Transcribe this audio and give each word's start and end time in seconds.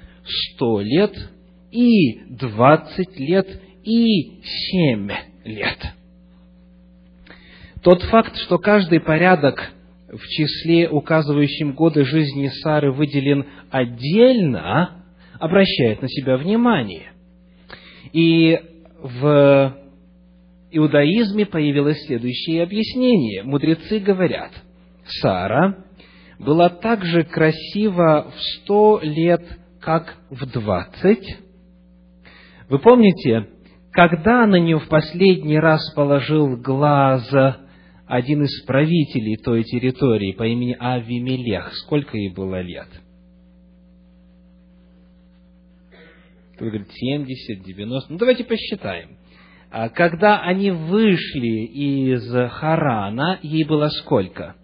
100 0.56 0.80
лет 0.80 1.30
и 1.70 2.24
20 2.28 3.20
лет 3.20 3.62
и 3.84 4.42
7 4.42 5.10
лет. 5.44 5.97
Тот 7.82 8.02
факт, 8.02 8.36
что 8.36 8.58
каждый 8.58 9.00
порядок 9.00 9.72
в 10.08 10.26
числе, 10.26 10.88
указывающем 10.88 11.72
годы 11.72 12.04
жизни 12.04 12.48
Сары, 12.62 12.92
выделен 12.92 13.46
отдельно, 13.70 15.04
обращает 15.38 16.02
на 16.02 16.08
себя 16.08 16.36
внимание. 16.36 17.12
И 18.12 18.58
в 19.00 19.76
иудаизме 20.70 21.46
появилось 21.46 22.04
следующее 22.06 22.62
объяснение. 22.62 23.42
Мудрецы 23.44 24.00
говорят, 24.00 24.50
Сара 25.20 25.84
была 26.38 26.68
так 26.68 27.04
же 27.04 27.22
красива 27.22 28.32
в 28.34 28.40
сто 28.40 29.00
лет, 29.02 29.42
как 29.80 30.16
в 30.30 30.46
двадцать. 30.46 31.38
Вы 32.68 32.78
помните, 32.80 33.48
когда 33.92 34.46
на 34.46 34.56
нее 34.56 34.78
в 34.78 34.88
последний 34.88 35.58
раз 35.58 35.92
положил 35.94 36.56
глаз 36.56 37.30
один 38.08 38.42
из 38.42 38.62
правителей 38.64 39.36
той 39.36 39.64
территории 39.64 40.32
по 40.32 40.44
имени 40.44 40.74
Авимелех. 40.78 41.74
Сколько 41.74 42.16
ей 42.16 42.32
было 42.32 42.60
лет? 42.62 42.88
Кто 46.54 46.64
говорит, 46.64 46.90
70, 46.90 47.62
90. 47.62 48.12
Ну, 48.12 48.18
давайте 48.18 48.44
посчитаем. 48.44 49.18
А 49.70 49.90
когда 49.90 50.40
они 50.40 50.70
вышли 50.70 51.66
из 51.66 52.32
Харана, 52.52 53.38
ей 53.42 53.64
было 53.64 53.88
сколько? 53.88 54.56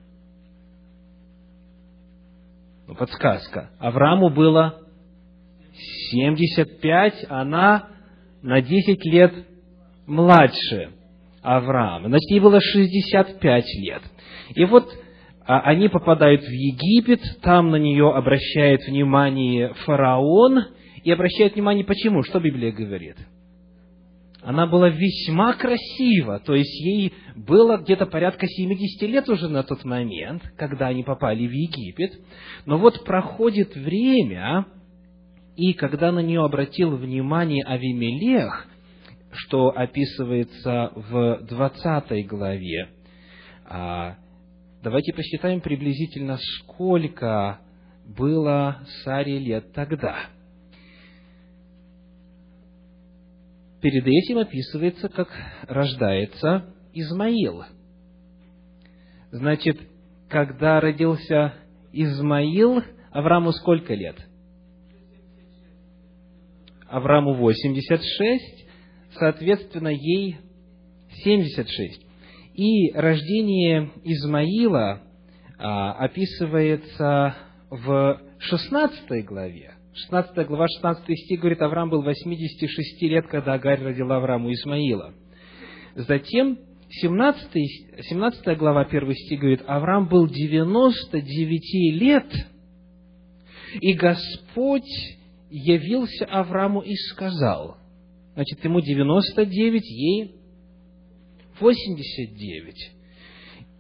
Ну, 2.88 2.94
подсказка. 2.94 3.71
Аврааму 3.78 4.31
было 4.31 4.81
75, 6.10 7.27
она 7.28 7.91
на 8.43 8.62
10 8.62 9.04
лет 9.04 9.34
младше. 10.06 10.93
Авраама. 11.44 12.09
Значит, 12.09 12.31
ей 12.31 12.41
было 12.41 12.60
65 12.60 13.65
лет. 13.82 14.03
И 14.55 14.65
вот 14.65 14.91
а, 15.47 15.60
они 15.60 15.88
попадают 15.88 16.43
в 16.43 16.50
Египет, 16.50 17.21
там 17.43 17.71
на 17.71 17.77
нее 17.77 18.10
обращает 18.10 18.81
внимание 18.87 19.75
фараон, 19.84 20.65
и 21.03 21.10
обращает 21.10 21.54
внимание 21.54 21.84
почему? 21.84 22.22
Что 22.22 22.41
Библия 22.41 22.72
говорит? 22.72 23.16
Она 24.43 24.66
была 24.66 24.88
весьма 24.88 25.54
красива, 25.54 26.38
то 26.38 26.54
есть 26.54 26.81
ей 26.81 27.12
было 27.34 27.78
где-то 27.78 28.06
порядка 28.06 28.47
70 28.47 29.03
лет 29.09 29.28
уже 29.28 29.49
на 29.49 29.62
тот 29.62 29.84
момент, 29.84 30.43
когда 30.56 30.88
они 30.88 31.03
попали 31.03 31.47
в 31.47 31.50
Египет. 31.50 32.12
Но 32.66 32.78
вот 32.78 33.04
проходит 33.04 33.75
время, 33.75 34.66
и 35.56 35.72
когда 35.72 36.12
на 36.12 36.21
нее 36.21 36.43
обратил 36.43 36.97
внимание 36.97 37.65
Авимелех, 37.65 38.66
что 39.34 39.71
описывается 39.71 40.93
в 40.95 41.45
20 41.49 42.27
главе. 42.27 42.89
А, 43.65 44.17
давайте 44.83 45.12
посчитаем 45.12 45.61
приблизительно, 45.61 46.39
сколько 46.39 47.61
было 48.05 48.81
Саре 49.03 49.39
лет 49.39 49.72
тогда. 49.72 50.27
Перед 53.81 54.06
этим 54.06 54.39
описывается, 54.39 55.09
как 55.09 55.28
рождается 55.69 56.75
Измаил. 56.95 57.65
Значит, 59.31 59.78
когда 60.28 60.81
родился 60.81 61.55
Измаил, 61.93 62.83
Аврааму 63.11 63.53
сколько 63.53 63.95
лет? 63.95 64.16
Аврааму 66.89 67.34
86, 67.34 68.64
соответственно, 69.19 69.89
ей 69.89 70.37
76. 71.23 72.01
И 72.55 72.93
рождение 72.93 73.91
Измаила 74.05 75.03
а, 75.59 75.93
описывается 75.93 77.37
в 77.71 78.21
16 78.39 79.25
главе. 79.25 79.75
16 79.95 80.47
глава, 80.47 80.67
16 80.69 81.19
стих 81.21 81.41
говорит, 81.41 81.63
Авраам 81.63 81.89
был 81.89 82.03
86 82.03 83.03
лет, 83.03 83.27
когда 83.29 83.55
Агарь 83.55 83.83
родила 83.83 84.17
Аврааму 84.17 84.53
Измаила. 84.53 85.15
Затем 85.95 86.59
17, 86.89 88.05
17 88.09 88.59
глава, 88.59 88.83
1 88.83 89.15
стих 89.15 89.39
говорит, 89.39 89.63
Авраам 89.67 90.09
был 90.09 90.27
99 90.28 92.01
лет, 92.01 92.27
и 93.81 93.93
Господь 93.95 94.83
явился 95.51 96.25
Аврааму 96.25 96.81
и 96.81 96.95
сказал– 96.95 97.78
Значит, 98.34 98.65
ему 98.65 98.81
99, 98.81 99.83
ей 99.84 100.34
89. 101.60 102.92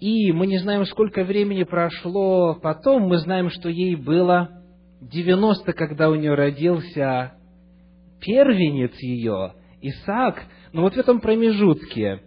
И 0.00 0.32
мы 0.32 0.46
не 0.46 0.58
знаем, 0.58 0.84
сколько 0.84 1.24
времени 1.24 1.64
прошло 1.64 2.54
потом, 2.54 3.08
мы 3.08 3.18
знаем, 3.18 3.50
что 3.50 3.68
ей 3.68 3.96
было 3.96 4.62
90, 5.00 5.72
когда 5.72 6.08
у 6.08 6.14
нее 6.14 6.34
родился 6.34 7.34
первенец 8.20 8.92
ее, 9.00 9.54
Исаак. 9.80 10.44
Но 10.72 10.82
вот 10.82 10.94
в 10.94 10.98
этом 10.98 11.20
промежутке 11.20 12.20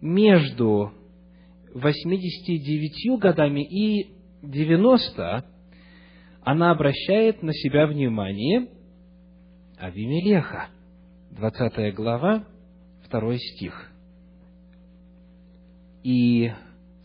между 0.00 0.92
89 1.74 3.20
годами 3.20 3.60
и 3.60 4.14
90 4.42 5.44
она 6.42 6.70
обращает 6.70 7.42
на 7.42 7.52
себя 7.52 7.86
внимание 7.86 8.68
Авимелеха. 9.78 10.68
20 11.36 11.94
глава, 11.96 12.44
2 13.10 13.38
стих. 13.38 13.90
«И 16.04 16.52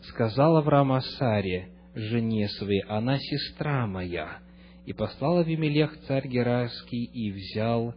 сказал 0.02 0.56
Авраам 0.58 0.92
о 0.92 1.00
Саре, 1.00 1.70
жене 1.96 2.48
своей, 2.48 2.82
она 2.82 3.18
сестра 3.18 3.88
моя. 3.88 4.38
И 4.86 4.92
послал 4.92 5.38
Авимелех 5.38 5.98
царь 6.06 6.28
Герарский 6.28 7.04
и 7.04 7.32
взял 7.32 7.94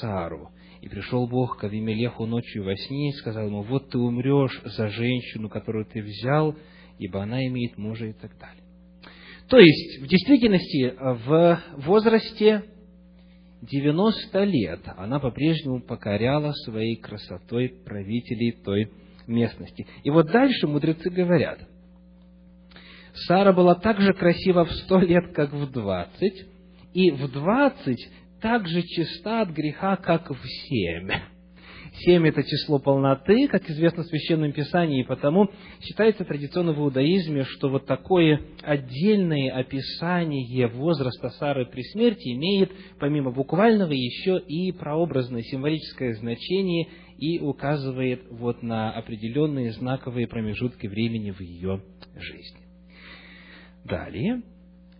Сару. 0.00 0.50
И 0.82 0.88
пришел 0.88 1.26
Бог 1.26 1.58
к 1.58 1.64
Авимелеху 1.64 2.26
ночью 2.26 2.64
во 2.64 2.76
сне 2.76 3.10
и 3.10 3.14
сказал 3.14 3.46
ему, 3.46 3.62
вот 3.62 3.90
ты 3.90 3.98
умрешь 3.98 4.62
за 4.64 4.86
женщину, 4.86 5.48
которую 5.48 5.84
ты 5.86 6.00
взял, 6.00 6.54
ибо 6.98 7.24
она 7.24 7.44
имеет 7.48 7.76
мужа 7.76 8.06
и 8.06 8.12
так 8.12 8.38
далее. 8.38 8.62
То 9.48 9.58
есть, 9.58 10.00
в 10.00 10.06
действительности, 10.06 10.94
в 10.96 11.60
возрасте 11.78 12.62
90 13.62 14.44
лет 14.44 14.80
она 14.96 15.20
по-прежнему 15.20 15.80
покоряла 15.80 16.52
своей 16.64 16.96
красотой 16.96 17.68
правителей 17.84 18.52
той 18.52 18.90
местности. 19.26 19.86
И 20.02 20.10
вот 20.10 20.26
дальше 20.26 20.66
мудрецы 20.66 21.10
говорят, 21.10 21.60
Сара 23.26 23.52
была 23.52 23.74
так 23.74 24.00
же 24.00 24.14
красива 24.14 24.64
в 24.64 24.72
сто 24.72 24.98
лет, 24.98 25.32
как 25.34 25.52
в 25.52 25.70
двадцать, 25.70 26.46
и 26.94 27.10
в 27.10 27.30
двадцать 27.30 28.08
так 28.40 28.66
же 28.66 28.82
чиста 28.82 29.42
от 29.42 29.50
греха, 29.50 29.96
как 29.96 30.30
в 30.30 30.40
семь. 30.44 31.10
Семь– 32.00 32.26
это 32.28 32.42
число 32.42 32.78
полноты, 32.78 33.48
как 33.48 33.68
известно 33.68 34.02
в 34.02 34.06
Священном 34.06 34.52
Писании, 34.52 35.02
и 35.02 35.06
потому 35.06 35.50
считается 35.80 36.24
традиционно 36.24 36.72
в 36.72 36.78
иудаизме, 36.78 37.44
что 37.44 37.68
вот 37.68 37.84
такое 37.84 38.40
отдельное 38.62 39.52
описание 39.52 40.68
возраста 40.68 41.28
Сары 41.30 41.66
при 41.66 41.82
смерти 41.82 42.32
имеет, 42.32 42.72
помимо 42.98 43.30
буквального, 43.30 43.92
еще 43.92 44.38
и 44.38 44.72
прообразное 44.72 45.42
символическое 45.42 46.14
значение 46.14 46.88
и 47.18 47.38
указывает 47.38 48.22
вот 48.30 48.62
на 48.62 48.90
определенные 48.92 49.72
знаковые 49.72 50.26
промежутки 50.26 50.86
времени 50.86 51.30
в 51.30 51.40
ее 51.40 51.82
жизни. 52.16 52.62
Далее, 53.84 54.42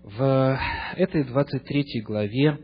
в 0.02 0.58
этой 0.96 1.24
23 1.24 2.02
главе 2.02 2.58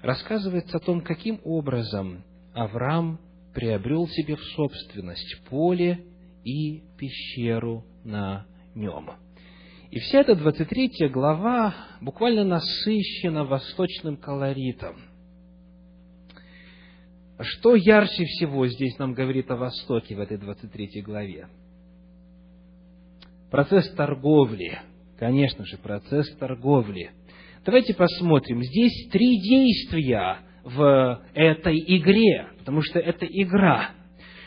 рассказывается 0.00 0.76
о 0.76 0.80
том, 0.80 1.00
каким 1.00 1.40
образом 1.42 2.22
Авраам 2.54 3.18
приобрел 3.58 4.06
себе 4.06 4.36
в 4.36 4.44
собственность 4.54 5.42
поле 5.50 6.04
и 6.44 6.84
пещеру 6.96 7.84
на 8.04 8.46
нем. 8.76 9.10
И 9.90 9.98
вся 9.98 10.20
эта 10.20 10.36
23 10.36 11.08
глава 11.08 11.74
буквально 12.00 12.44
насыщена 12.44 13.44
восточным 13.44 14.16
колоритом. 14.16 15.00
Что 17.40 17.74
ярче 17.74 18.26
всего 18.26 18.68
здесь 18.68 18.96
нам 18.98 19.12
говорит 19.12 19.50
о 19.50 19.56
Востоке 19.56 20.14
в 20.14 20.20
этой 20.20 20.38
23 20.38 21.02
главе? 21.02 21.48
Процесс 23.50 23.90
торговли. 23.94 24.78
Конечно 25.18 25.64
же, 25.64 25.78
процесс 25.78 26.32
торговли. 26.36 27.10
Давайте 27.64 27.92
посмотрим. 27.92 28.62
Здесь 28.62 29.08
три 29.10 29.40
действия 29.40 30.47
в 30.74 31.22
этой 31.34 31.78
игре, 31.78 32.48
потому 32.58 32.82
что 32.82 32.98
это 32.98 33.26
игра. 33.26 33.90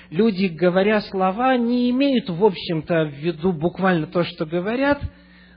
Люди, 0.10 0.48
говоря 0.48 1.02
слова, 1.02 1.56
не 1.58 1.90
имеют, 1.90 2.30
в 2.30 2.44
общем-то, 2.44 3.06
в 3.06 3.14
виду 3.14 3.54
буквально 3.54 4.08
то, 4.08 4.24
что 4.24 4.46
говорят, 4.46 5.02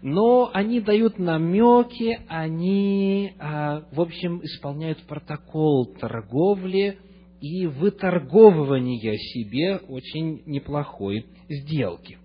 но 0.00 0.50
они 0.52 0.80
дают 0.80 1.18
намеки, 1.18 2.20
они, 2.28 3.32
а, 3.38 3.84
в 3.90 4.00
общем, 4.00 4.44
исполняют 4.44 5.02
протокол 5.04 5.86
торговли 5.98 6.98
и 7.40 7.66
выторговывания 7.66 9.16
себе 9.16 9.78
очень 9.88 10.42
неплохой 10.46 11.26
сделки. 11.48 12.18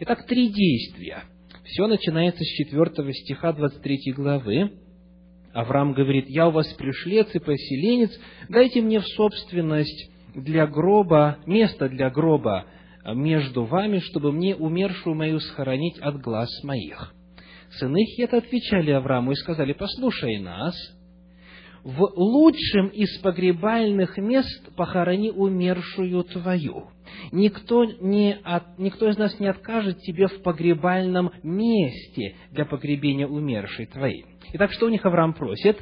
Итак, 0.00 0.26
три 0.26 0.48
действия. 0.48 1.24
Все 1.64 1.86
начинается 1.86 2.42
с 2.42 2.46
4 2.46 3.12
стиха 3.12 3.52
23 3.52 4.12
главы. 4.12 4.72
Авраам 5.54 5.92
говорит, 5.92 6.28
я 6.28 6.48
у 6.48 6.50
вас 6.50 6.66
пришлец 6.74 7.32
и 7.32 7.38
поселенец, 7.38 8.10
дайте 8.48 8.82
мне 8.82 8.98
в 8.98 9.06
собственность 9.06 10.10
для 10.34 10.66
гроба, 10.66 11.38
место 11.46 11.88
для 11.88 12.10
гроба 12.10 12.66
между 13.06 13.64
вами, 13.64 14.00
чтобы 14.00 14.32
мне 14.32 14.56
умершую 14.56 15.14
мою 15.14 15.38
схоронить 15.38 15.98
от 16.00 16.20
глаз 16.20 16.50
моих. 16.64 17.14
Сыны 17.78 18.04
Хета 18.04 18.38
отвечали 18.38 18.90
Аврааму 18.90 19.30
и 19.30 19.36
сказали, 19.36 19.72
послушай 19.72 20.38
нас, 20.40 20.74
в 21.84 22.00
лучшем 22.16 22.88
из 22.88 23.18
погребальных 23.18 24.16
мест 24.16 24.74
похорони 24.74 25.30
умершую 25.30 26.24
твою. 26.24 26.88
Никто, 27.30 27.84
не 27.84 28.36
от, 28.42 28.78
никто 28.78 29.08
из 29.08 29.18
нас 29.18 29.38
не 29.38 29.46
откажет 29.46 30.00
тебе 30.00 30.26
в 30.26 30.42
погребальном 30.42 31.30
месте 31.42 32.34
для 32.50 32.64
погребения 32.64 33.28
умершей 33.28 33.86
твоей. 33.86 34.24
Итак, 34.52 34.72
что 34.72 34.86
у 34.86 34.88
них 34.88 35.04
Авраам 35.04 35.34
просит? 35.34 35.78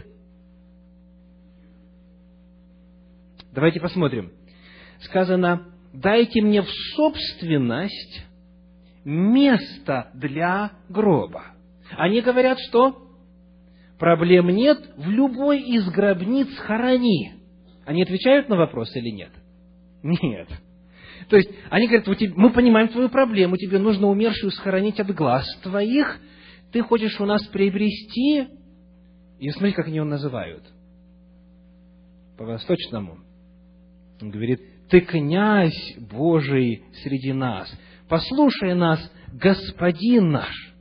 Давайте 3.53 3.81
посмотрим. 3.81 4.33
Сказано, 5.01 5.73
дайте 5.93 6.41
мне 6.41 6.63
в 6.63 6.71
собственность 6.95 8.25
место 9.05 10.11
для 10.15 10.73
гроба. 10.89 11.47
Они 11.97 12.21
говорят, 12.21 12.59
что 12.69 12.97
проблем 13.99 14.49
нет, 14.49 14.79
в 14.97 15.09
любой 15.09 15.61
из 15.61 15.87
гробниц 15.91 16.49
хорони. 16.59 17.35
Они 17.85 18.03
отвечают 18.03 18.49
на 18.49 18.57
вопрос 18.57 18.95
или 18.97 19.11
нет? 19.11 19.33
Нет. 20.03 20.49
То 21.29 21.37
есть, 21.37 21.51
они 21.71 21.87
говорят, 21.89 22.07
мы 22.37 22.51
понимаем 22.51 22.89
твою 22.89 23.09
проблему, 23.09 23.57
тебе 23.57 23.79
нужно 23.79 24.09
умершую 24.09 24.51
схоронить 24.51 24.99
от 24.99 25.15
глаз 25.15 25.45
твоих, 25.63 26.19
ты 26.73 26.83
хочешь 26.83 27.21
у 27.21 27.27
нас 27.27 27.47
приобрести 27.49 28.49
и 29.39 29.51
смотри, 29.51 29.73
как 29.73 29.87
они 29.87 29.97
его 29.97 30.07
называют. 30.07 30.65
По-восточному. 32.39 33.19
Он 34.21 34.31
говорит, 34.31 34.61
ты 34.89 35.01
князь 35.01 35.97
Божий 35.99 36.85
среди 37.03 37.33
нас. 37.33 37.73
Послушай 38.09 38.75
нас, 38.75 39.01
Господин 39.33 40.31
наш. 40.31 40.75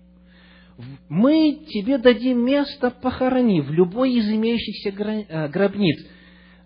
Мы 1.08 1.66
тебе 1.70 1.98
дадим 1.98 2.44
место 2.44 2.90
похорони 2.90 3.62
в 3.62 3.72
любой 3.72 4.14
из 4.14 4.30
имеющихся 4.30 4.90
э, 4.90 5.48
гробниц. 5.48 6.06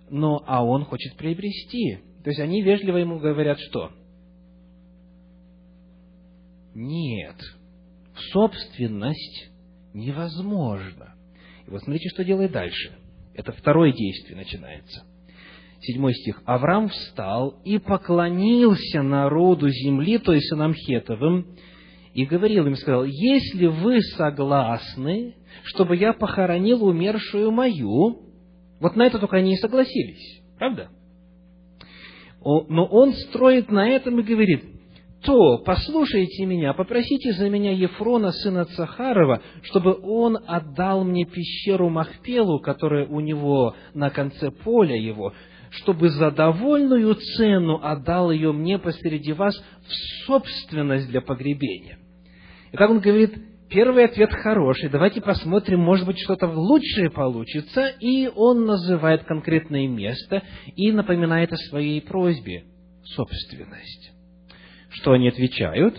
Но, 0.10 0.42
а 0.48 0.63
он 0.63 0.86
хочет 0.86 1.16
приобрести. 1.18 2.00
То 2.24 2.30
есть 2.30 2.39
они 2.39 2.62
вежливо 2.62 2.98
ему 2.98 3.19
говорят, 3.19 3.60
что? 3.60 3.92
Нет, 6.73 7.35
собственность 8.31 9.50
невозможно. 9.94 11.16
И 11.68 11.69
вот 11.69 11.81
смотрите, 11.84 12.10
что 12.10 12.24
делает 12.24 12.52
дальше. 12.52 12.94
Это 13.34 13.52
второе 13.52 13.92
действие 13.92 14.38
начинается. 14.38 15.04
Седьмой 15.81 16.14
стих. 16.14 16.42
Авраам 16.45 16.90
встал 16.90 17.60
и 17.64 17.78
поклонился 17.78 19.02
народу 19.02 19.69
земли, 19.69 20.18
то 20.18 20.34
есть 20.34 20.48
сынам 20.48 20.74
Хетовым, 20.74 21.57
и 22.14 22.26
говорил 22.26 22.66
им, 22.66 22.76
сказал, 22.76 23.04
если 23.04 23.66
вы 23.66 24.02
согласны, 24.02 25.36
чтобы 25.64 25.98
я 25.98 26.14
похоронил 26.14 26.86
умершую 26.86 27.52
мою, 27.52 28.22
вот 28.80 28.95
на 28.95 29.06
это 29.06 29.19
только 29.19 29.38
они 29.38 29.54
и 29.54 29.57
согласились, 29.57 30.42
правда? 30.57 30.90
Но 32.42 32.86
он 32.86 33.14
строит 33.14 33.69
на 33.69 33.90
этом 33.90 34.19
и 34.19 34.24
говорит, 34.24 34.74
то 35.24 35.57
послушайте 35.60 36.45
меня, 36.45 36.74
попросите 36.74 37.34
за 37.34 37.50
меня 37.50 37.72
Ефрона, 37.72 38.31
сына 38.31 38.66
Цахарова, 38.66 39.42
чтобы 39.64 39.98
он 40.02 40.38
отдал 40.45 41.04
мне 41.04 41.26
пещеру 41.26 41.90
Махпелу, 41.90 42.60
которая 42.60 43.07
у 43.07 43.19
него 43.19 43.76
на 43.94 44.10
конце 44.10 44.52
поля 44.52 44.95
его, 44.95 45.34
чтобы 45.72 46.10
за 46.10 46.31
довольную 46.31 47.16
цену 47.16 47.80
отдал 47.81 48.31
ее 48.31 48.52
мне 48.52 48.78
посреди 48.78 49.34
вас 49.34 49.57
в 49.57 50.26
собственность 50.26 51.10
для 51.10 51.22
погребения. 51.22 51.98
И 52.72 52.78
так 52.78 52.90
он 52.90 53.00
говорит, 53.00 53.34
первый 53.69 54.06
ответ 54.06 54.31
хороший, 54.31 54.90
давайте 54.90 55.22
посмотрим, 55.22 55.80
может 55.80 56.06
быть, 56.06 56.19
что-то 56.19 56.48
лучшее 56.48 57.10
получится, 57.10 57.88
и 58.00 58.28
он 58.28 58.66
называет 58.66 59.24
конкретное 59.24 59.88
место 59.88 60.44
и 60.76 60.92
напоминает 60.92 61.52
о 61.52 61.57
своей 61.57 62.02
просьбе– 62.02 62.66
собственность. 63.16 64.15
Что 64.95 65.11
они 65.11 65.28
отвечают? 65.28 65.97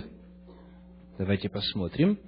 Давайте 1.19 1.51
посмотрим. 1.51 2.19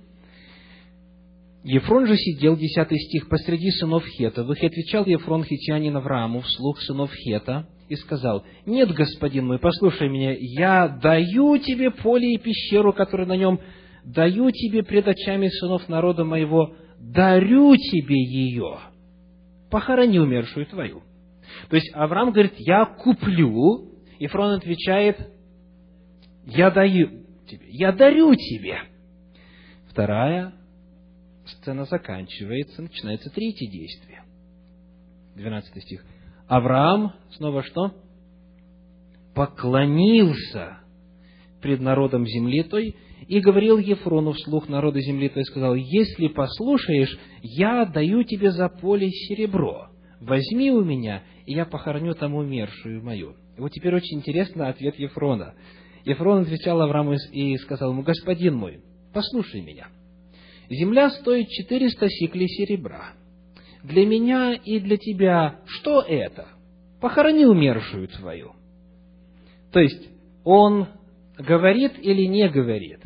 Ефрон 1.65 2.07
же 2.07 2.17
сидел, 2.17 2.57
десятый 2.57 2.99
стих, 2.99 3.29
посреди 3.29 3.71
сынов 3.71 4.05
Хетовых, 4.07 4.63
и 4.63 4.67
отвечал 4.67 5.07
Ефрон 5.07 5.45
хитянин 5.45 5.97
Аврааму 5.97 6.41
вслух 6.41 6.81
сынов 6.83 7.11
Хета, 7.13 7.67
и 7.89 7.97
сказал, 7.97 8.45
«Нет, 8.67 8.93
господин 8.93 9.47
мой, 9.47 9.59
послушай 9.59 10.11
меня, 10.11 10.37
я 10.39 10.89
даю 10.89 11.57
тебе 11.57 11.91
поле 11.91 12.35
и 12.35 12.39
пещеру, 12.39 12.93
которая 12.93 13.27
на 13.27 13.37
нем, 13.37 13.61
даю 14.05 14.51
тебе 14.51 14.83
пред 14.83 15.09
очами 15.09 15.49
сынов 15.49 15.89
народа 15.89 16.25
моего, 16.25 16.75
дарю 17.01 17.77
тебе 17.77 18.23
ее, 18.23 18.79
похорони 19.71 20.19
умершую 20.19 20.67
твою». 20.67 21.03
То 21.71 21.77
есть 21.77 21.91
Авраам 21.95 22.31
говорит, 22.31 22.55
я 22.59 22.85
куплю, 22.85 23.91
Ефрон 24.19 24.53
отвечает, 24.53 25.19
я 26.49 26.71
даю, 26.71 27.25
тебе. 27.47 27.67
Я 27.69 27.93
дарю 27.93 28.35
тебе. 28.35 28.81
Вторая 29.91 30.55
сцена 31.45 31.85
заканчивается, 31.85 32.83
начинается 32.83 33.31
третье 33.31 33.71
действие. 33.71 34.23
12 35.37 35.83
стих. 35.83 36.05
Авраам, 36.47 37.13
снова 37.33 37.63
что? 37.63 37.93
Поклонился 39.35 40.79
пред 41.61 41.81
народом 41.81 42.27
земли 42.27 42.63
той 42.63 42.97
и 43.27 43.41
говорил 43.41 43.79
Ефрону 43.79 44.33
вслух 44.33 44.69
народа 44.69 45.01
земли 45.01 45.29
той, 45.29 45.45
сказал, 45.45 45.75
если 45.75 46.29
послушаешь, 46.29 47.19
я 47.43 47.85
даю 47.85 48.23
тебе 48.23 48.51
за 48.53 48.69
поле 48.69 49.11
серебро, 49.11 49.89
возьми 50.21 50.71
у 50.71 50.83
меня, 50.83 51.23
и 51.45 51.53
я 51.53 51.67
похороню 51.67 52.15
там 52.15 52.35
умершую 52.35 53.05
мою. 53.05 53.35
И 53.57 53.61
вот 53.61 53.71
теперь 53.73 53.95
очень 53.95 54.19
интересно 54.19 54.69
ответ 54.69 54.99
Ефрона. 54.99 55.55
Ефрон 56.05 56.43
отвечал 56.43 56.81
Аврааму 56.81 57.15
и 57.33 57.57
сказал 57.59 57.93
ему, 57.93 58.03
господин 58.03 58.55
мой, 58.55 58.81
послушай 59.13 59.61
меня. 59.61 59.89
Земля 60.71 61.11
стоит 61.11 61.49
400 61.49 62.09
сиклей 62.09 62.49
серебра. 62.49 63.15
Для 63.83 64.07
меня 64.07 64.55
и 64.55 64.81
для 64.81 64.97
тебя 64.97 65.61
что 65.67 66.03
это? 66.03 66.49
Похорони 67.01 67.45
умершую 67.45 68.09
твою. 68.09 68.53
То 69.73 69.81
есть, 69.81 70.09
он 70.45 70.89
говорит 71.39 71.93
или 71.99 72.27
не 72.27 72.49
говорит? 72.49 73.01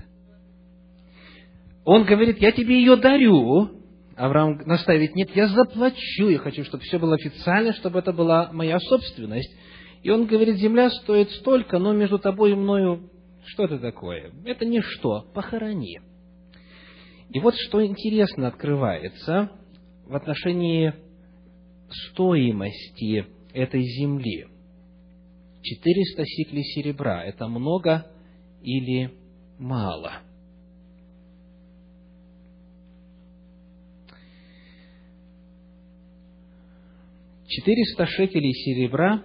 Он 1.85 2.05
говорит, 2.05 2.39
я 2.39 2.53
тебе 2.53 2.77
ее 2.77 2.97
дарю. 2.97 3.71
Авраам 4.17 4.59
наставит, 4.67 5.15
нет, 5.15 5.35
я 5.35 5.49
заплачу, 5.49 6.29
я 6.29 6.39
хочу, 6.39 6.65
чтобы 6.65 6.85
все 6.85 6.99
было 6.99 7.15
официально, 7.15 7.73
чтобы 7.73 7.99
это 7.99 8.13
была 8.13 8.51
моя 8.53 8.79
собственность. 8.79 9.53
И 10.03 10.11
он 10.11 10.27
говорит, 10.27 10.57
земля 10.57 10.91
стоит 10.91 11.31
столько, 11.31 11.79
но 11.79 11.93
между 11.93 12.19
тобой 12.19 12.53
и 12.53 12.55
мною 12.55 13.09
что 13.45 13.65
это 13.65 13.79
такое? 13.79 14.33
Это 14.45 14.65
ничто, 14.65 15.27
похорони. 15.35 16.01
И 17.31 17.41
вот 17.41 17.55
что 17.57 17.85
интересно 17.85 18.49
открывается 18.49 19.51
в 20.07 20.15
отношении 20.15 20.95
стоимости 22.11 23.27
этой 23.53 23.83
земли. 23.83 24.47
400 25.63 26.25
сиклей 26.25 26.63
серебра– 26.63 27.25
это 27.25 27.49
много 27.49 28.07
или 28.63 29.13
мало? 29.59 30.23
Четыреста 37.47 38.07
шекелей 38.07 38.53
серебра 38.53 39.23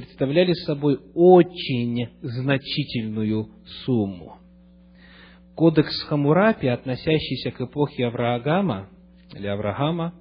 представляли 0.00 0.52
собой 0.52 0.98
очень 1.14 2.08
значительную 2.22 3.48
сумму. 3.84 4.38
Кодекс 5.54 6.02
Хамурапи, 6.04 6.68
относящийся 6.68 7.50
к 7.50 7.60
эпохе 7.60 8.06
Авраама 8.06 8.88
или 9.34 9.46
Авраама, 9.46 10.14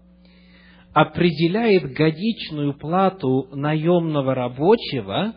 определяет 0.93 1.93
годичную 1.93 2.73
плату 2.77 3.47
наемного 3.53 4.35
рабочего 4.35 5.35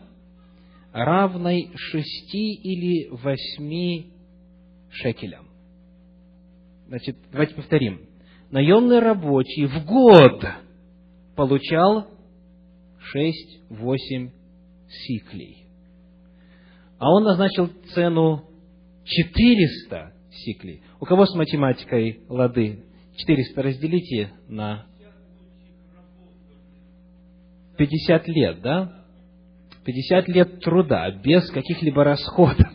равной 0.91 1.71
шести 1.75 2.53
или 2.53 3.09
восьми 3.09 4.13
шекелям. 4.91 5.47
Значит, 6.87 7.17
давайте 7.31 7.55
повторим. 7.55 8.01
Наемный 8.51 8.99
рабочий 8.99 9.65
в 9.65 9.85
год 9.85 10.45
получал 11.35 12.07
шесть-восемь 13.03 14.31
сиклей. 14.89 15.65
А 16.99 17.11
он 17.11 17.23
назначил 17.23 17.69
цену 17.93 18.43
400 19.03 20.13
сиклей. 20.31 20.81
У 20.99 21.05
кого 21.05 21.25
с 21.25 21.35
математикой 21.35 22.21
лады? 22.29 22.83
400 23.17 23.61
разделите 23.61 24.31
на 24.47 24.85
50 27.77 28.27
лет, 28.27 28.61
да? 28.61 29.03
50 29.85 30.27
лет 30.29 30.59
труда, 30.61 31.11
без 31.11 31.49
каких-либо 31.51 32.03
расходов. 32.03 32.71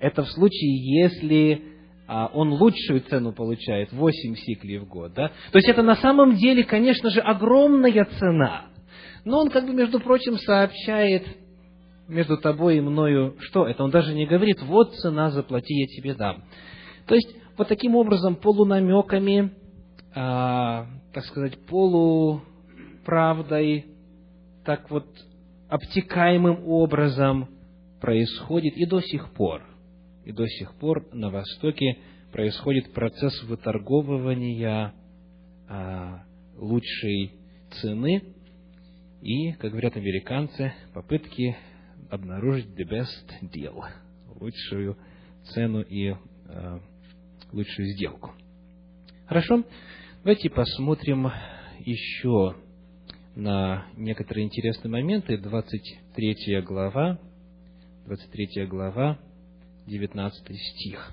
Это 0.00 0.22
в 0.22 0.30
случае, 0.30 1.02
если 1.02 1.62
а, 2.06 2.30
он 2.32 2.52
лучшую 2.52 3.00
цену 3.02 3.32
получает, 3.32 3.92
8 3.92 4.34
сиклей 4.36 4.78
в 4.78 4.88
год, 4.88 5.12
да? 5.14 5.28
То 5.52 5.58
есть 5.58 5.68
это 5.68 5.82
на 5.82 5.96
самом 5.96 6.36
деле, 6.36 6.64
конечно 6.64 7.10
же, 7.10 7.20
огромная 7.20 8.06
цена. 8.18 8.66
Но 9.28 9.40
он, 9.40 9.50
как 9.50 9.66
бы, 9.66 9.74
между 9.74 10.00
прочим, 10.00 10.38
сообщает 10.38 11.26
между 12.08 12.38
тобой 12.38 12.78
и 12.78 12.80
мною, 12.80 13.36
что 13.40 13.66
это? 13.66 13.84
Он 13.84 13.90
даже 13.90 14.14
не 14.14 14.24
говорит, 14.24 14.62
вот 14.62 14.94
цена, 14.94 15.30
заплати, 15.30 15.74
я 15.74 15.86
тебе 15.86 16.14
дам. 16.14 16.44
То 17.06 17.14
есть, 17.14 17.36
вот 17.58 17.68
таким 17.68 17.94
образом, 17.94 18.36
полунамеками, 18.36 19.52
а, 20.14 20.86
так 21.12 21.26
сказать, 21.26 21.58
полуправдой, 21.66 23.84
так 24.64 24.90
вот, 24.90 25.04
обтекаемым 25.68 26.66
образом 26.66 27.50
происходит 28.00 28.78
и 28.78 28.86
до 28.86 29.02
сих 29.02 29.34
пор, 29.34 29.62
и 30.24 30.32
до 30.32 30.46
сих 30.46 30.72
пор 30.76 31.06
на 31.12 31.28
Востоке 31.28 31.98
происходит 32.32 32.94
процесс 32.94 33.42
выторговывания 33.42 34.94
а, 35.68 36.22
лучшей 36.56 37.34
цены 37.82 38.37
и, 39.20 39.52
как 39.52 39.72
говорят 39.72 39.96
американцы, 39.96 40.72
попытки 40.94 41.56
обнаружить 42.10 42.66
the 42.66 42.88
best 42.88 43.28
deal, 43.42 43.82
лучшую 44.40 44.96
цену 45.52 45.82
и 45.82 46.10
э, 46.10 46.78
лучшую 47.52 47.88
сделку. 47.88 48.32
Хорошо, 49.26 49.64
давайте 50.22 50.50
посмотрим 50.50 51.30
еще 51.80 52.56
на 53.34 53.86
некоторые 53.96 54.46
интересные 54.46 54.90
моменты. 54.90 55.36
23 55.36 56.60
глава, 56.62 57.18
23 58.06 58.66
глава, 58.66 59.18
19 59.86 60.56
стих. 60.56 61.12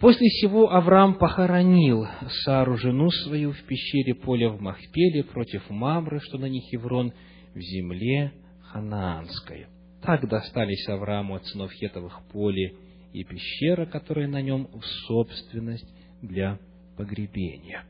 После 0.00 0.28
всего 0.28 0.72
Авраам 0.72 1.14
похоронил 1.14 2.06
Сару, 2.44 2.76
жену 2.76 3.10
свою, 3.10 3.52
в 3.52 3.62
пещере 3.64 4.14
поля 4.14 4.50
в 4.50 4.60
Махпеле 4.60 5.24
против 5.24 5.68
Мамры, 5.70 6.20
что 6.20 6.38
на 6.38 6.46
них 6.46 6.72
Еврон, 6.72 7.12
в 7.54 7.60
земле 7.60 8.32
ханаанской. 8.62 9.66
Так 10.02 10.28
достались 10.28 10.88
Аврааму 10.88 11.36
от 11.36 11.46
сынов 11.46 11.70
Хетовых 11.72 12.22
поле 12.32 12.74
и 13.12 13.24
пещера, 13.24 13.86
которая 13.86 14.26
на 14.26 14.42
нем 14.42 14.68
в 14.72 14.84
собственность 15.06 15.88
для 16.22 16.58
погребения. 16.96 17.84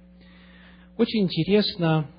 Очень 0.99 1.25
интересно 1.25 2.11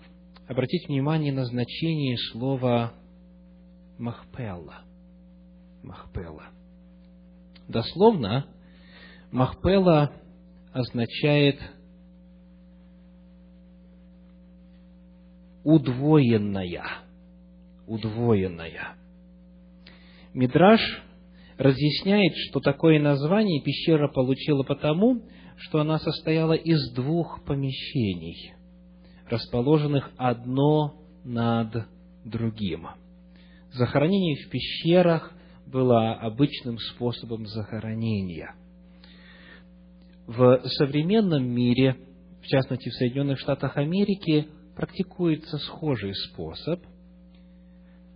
обратить 0.47 0.88
внимание 0.88 1.31
на 1.31 1.45
значение 1.45 2.17
слова 2.31 2.93
Махпелла. 3.97 4.81
Махпелла. 5.83 6.45
Дословно, 7.67 8.47
Махпелла 9.31 10.12
означает 10.71 11.59
удвоенная. 15.63 17.02
Удвоенная. 17.93 18.95
Мидраш 20.33 20.81
разъясняет, 21.59 22.33
что 22.50 22.59
такое 22.59 23.00
название 23.00 23.62
пещера 23.62 24.07
получила 24.07 24.63
потому, 24.63 25.21
что 25.57 25.79
она 25.79 26.00
состояла 26.00 26.53
из 26.53 26.91
двух 26.93 27.43
помещений, 27.45 28.55
расположенных 29.29 30.09
одно 30.17 31.03
над 31.23 31.85
другим. 32.25 32.88
Захоронение 33.73 34.38
в 34.43 34.50
пещерах 34.50 35.31
было 35.67 36.13
обычным 36.15 36.79
способом 36.79 37.45
захоронения. 37.45 38.55
В 40.25 40.62
современном 40.65 41.45
мире, 41.45 41.97
в 42.41 42.47
частности 42.47 42.89
в 42.89 42.93
Соединенных 42.93 43.38
Штатах 43.38 43.77
Америки, 43.77 44.47
практикуется 44.75 45.59
схожий 45.59 46.15
способ, 46.15 46.81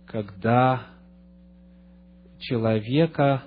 когда 0.08 0.86
человека 2.38 3.42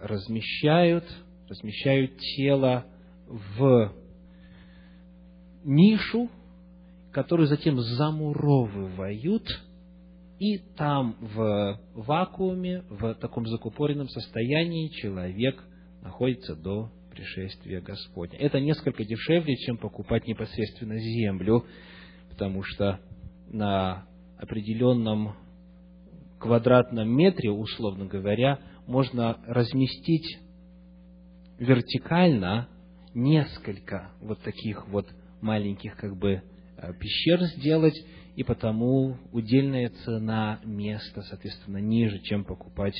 размещают, 0.00 1.04
размещают 1.48 2.16
тело 2.36 2.86
в 3.26 3.92
нишу, 5.64 6.30
которую 7.12 7.48
затем 7.48 7.78
замуровывают, 7.80 9.46
и 10.38 10.58
там 10.76 11.16
в 11.20 11.80
вакууме, 11.94 12.84
в 12.88 13.14
таком 13.14 13.46
закупоренном 13.46 14.08
состоянии 14.08 14.88
человек 14.88 15.62
находится 16.02 16.54
до 16.54 16.90
пришествия 17.10 17.80
Господня. 17.82 18.38
Это 18.38 18.60
несколько 18.60 19.04
дешевле, 19.04 19.56
чем 19.56 19.76
покупать 19.76 20.26
непосредственно 20.26 20.98
землю, 20.98 21.66
потому 22.30 22.62
что 22.62 23.00
на 23.48 24.06
определенном 24.38 25.34
квадратном 26.40 27.08
метре, 27.08 27.50
условно 27.50 28.06
говоря, 28.06 28.58
можно 28.86 29.38
разместить 29.46 30.38
вертикально 31.58 32.68
несколько 33.14 34.10
вот 34.20 34.40
таких 34.40 34.88
вот 34.88 35.06
маленьких 35.40 35.96
как 35.96 36.16
бы 36.16 36.42
э, 36.76 36.92
пещер 36.98 37.42
сделать, 37.56 37.94
и 38.36 38.42
потому 38.42 39.18
удельная 39.32 39.90
цена 40.04 40.60
места, 40.64 41.22
соответственно, 41.22 41.78
ниже, 41.78 42.18
чем 42.20 42.44
покупать 42.44 42.96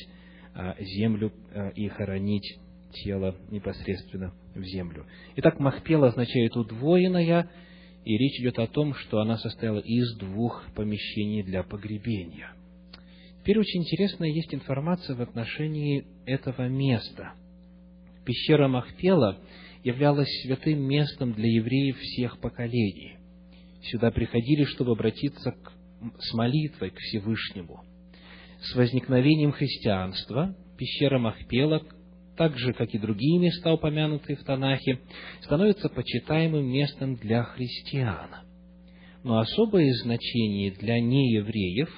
э, 0.54 0.74
землю 0.84 1.32
э, 1.52 1.72
и 1.72 1.88
хоронить 1.88 2.58
тело 2.92 3.34
непосредственно 3.50 4.34
в 4.54 4.62
землю. 4.62 5.06
Итак, 5.36 5.58
Махпела 5.60 6.08
означает 6.08 6.56
удвоенная, 6.56 7.48
и 8.04 8.16
речь 8.18 8.40
идет 8.40 8.58
о 8.58 8.66
том, 8.66 8.94
что 8.94 9.20
она 9.20 9.38
состояла 9.38 9.78
из 9.78 10.16
двух 10.18 10.64
помещений 10.74 11.42
для 11.42 11.62
погребения. 11.62 12.50
Теперь 13.40 13.58
очень 13.58 13.80
интересная 13.80 14.28
есть 14.28 14.54
информация 14.54 15.16
в 15.16 15.22
отношении 15.22 16.04
этого 16.26 16.68
места. 16.68 17.32
Пещера 18.24 18.68
Махпела 18.68 19.38
являлась 19.82 20.28
святым 20.42 20.82
местом 20.82 21.32
для 21.32 21.48
евреев 21.48 21.98
всех 21.98 22.38
поколений. 22.38 23.16
Сюда 23.82 24.10
приходили, 24.10 24.64
чтобы 24.64 24.92
обратиться 24.92 25.52
к, 25.52 25.72
с 26.18 26.34
молитвой 26.34 26.90
к 26.90 26.98
Всевышнему. 26.98 27.82
С 28.60 28.74
возникновением 28.74 29.52
христианства 29.52 30.54
пещера 30.76 31.18
Махпела, 31.18 31.82
так 32.36 32.58
же, 32.58 32.74
как 32.74 32.94
и 32.94 32.98
другие 32.98 33.38
места, 33.38 33.72
упомянутые 33.72 34.36
в 34.36 34.44
Танахе, 34.44 35.00
становится 35.40 35.88
почитаемым 35.88 36.66
местом 36.66 37.16
для 37.16 37.42
христиан. 37.44 38.30
Но 39.24 39.38
особое 39.38 39.90
значение 40.02 40.72
для 40.72 41.00
неевреев 41.00 41.88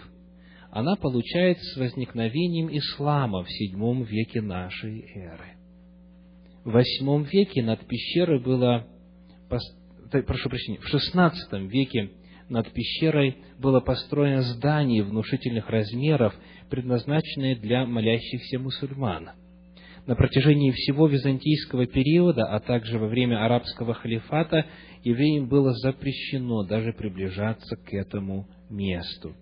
она 0.73 0.97
получает 0.97 1.59
с 1.61 1.77
возникновением 1.77 2.69
ислама 2.77 3.45
в 3.45 3.47
VII 3.47 4.05
веке 4.05 4.41
нашей 4.41 5.05
эры 5.15 5.63
в 6.65 6.71
восьмом 6.71 7.25
веке 7.25 7.63
над 7.63 7.87
пещерой 7.87 8.41
было, 8.41 8.87
прошу 9.49 10.49
прощения, 10.49 10.79
в 10.79 10.89
шестнадцатом 10.89 11.69
веке 11.69 12.11
над 12.49 12.71
пещерой 12.73 13.37
было 13.59 13.81
построено 13.81 14.43
здание 14.43 15.03
внушительных 15.03 15.69
размеров, 15.71 16.35
предназначенное 16.71 17.57
для 17.57 17.87
молящихся 17.87 18.59
мусульман. 18.59 19.31
На 20.07 20.17
протяжении 20.17 20.73
всего 20.73 21.07
византийского 21.07 21.87
периода, 21.87 22.45
а 22.45 22.59
также 22.61 22.99
во 22.99 23.07
время 23.07 23.45
арабского 23.45 23.95
халифата, 23.95 24.67
евреям 25.05 25.49
было 25.49 25.73
запрещено 25.75 26.65
даже 26.65 26.93
приближаться 26.93 27.77
к 27.77 27.93
этому 27.93 28.49
месту. 28.69 29.35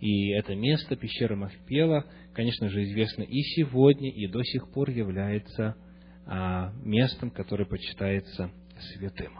И 0.00 0.30
это 0.30 0.54
место, 0.54 0.96
пещера 0.96 1.36
Махпела, 1.36 2.06
конечно 2.32 2.70
же, 2.70 2.82
известно 2.84 3.22
и 3.22 3.40
сегодня, 3.42 4.10
и 4.10 4.26
до 4.26 4.42
сих 4.42 4.70
пор 4.72 4.90
является 4.90 5.76
а, 6.26 6.72
местом, 6.82 7.30
которое 7.30 7.66
почитается 7.66 8.50
святым. 8.94 9.32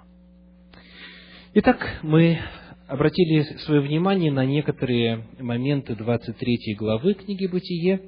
Итак, 1.54 2.00
мы 2.02 2.38
обратили 2.86 3.42
свое 3.64 3.80
внимание 3.80 4.30
на 4.30 4.44
некоторые 4.44 5.26
моменты 5.38 5.94
23 5.94 6.74
главы 6.76 7.14
книги 7.14 7.46
«Бытие», 7.46 8.00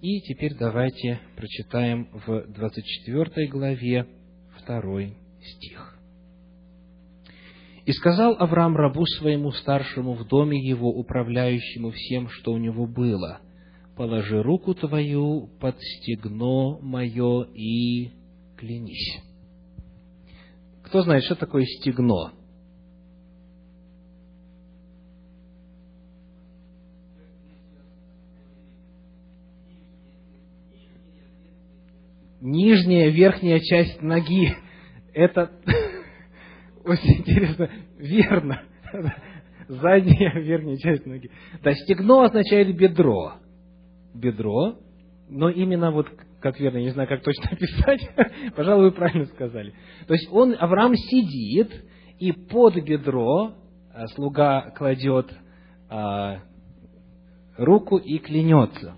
и 0.00 0.20
теперь 0.20 0.54
давайте 0.54 1.20
прочитаем 1.36 2.08
в 2.26 2.44
24 2.48 3.46
главе 3.48 4.06
второй 4.58 5.16
стих. 5.40 5.93
«И 7.86 7.92
сказал 7.92 8.36
Авраам 8.38 8.76
рабу 8.76 9.04
своему 9.06 9.52
старшему 9.52 10.14
в 10.14 10.26
доме 10.26 10.58
его, 10.58 10.88
управляющему 10.88 11.90
всем, 11.90 12.28
что 12.28 12.52
у 12.52 12.58
него 12.58 12.86
было, 12.86 13.40
положи 13.96 14.42
руку 14.42 14.74
твою 14.74 15.48
под 15.60 15.76
стегно 15.80 16.78
мое 16.80 17.44
и 17.54 18.10
клянись. 18.56 19.22
Кто 20.84 21.02
знает, 21.02 21.24
что 21.24 21.34
такое 21.34 21.64
стегно? 21.64 22.32
Нижняя, 32.40 33.08
верхняя 33.08 33.58
часть 33.58 34.02
ноги. 34.02 34.54
Это 35.14 35.50
очень 36.84 37.18
интересно. 37.18 37.70
Верно. 37.98 38.62
Задняя, 39.68 40.38
верхняя 40.40 40.76
часть 40.76 41.06
ноги. 41.06 41.30
Да, 41.62 41.72
стегно 41.72 42.24
означает 42.24 42.76
бедро 42.76 43.34
бедро, 44.14 44.76
но 45.28 45.50
именно 45.50 45.90
вот, 45.90 46.08
как 46.40 46.58
верно, 46.60 46.78
не 46.78 46.90
знаю, 46.90 47.08
как 47.08 47.22
точно 47.22 47.44
описать, 47.50 48.08
пожалуй, 48.56 48.86
вы 48.86 48.92
правильно 48.92 49.26
сказали. 49.26 49.74
То 50.06 50.14
есть 50.14 50.28
он, 50.32 50.54
Авраам 50.58 50.94
сидит, 50.94 51.70
и 52.18 52.32
под 52.32 52.76
бедро 52.76 53.54
а, 53.92 54.06
слуга 54.08 54.70
кладет 54.70 55.32
а, 55.90 56.42
руку 57.56 57.96
и 57.96 58.18
клянется. 58.18 58.96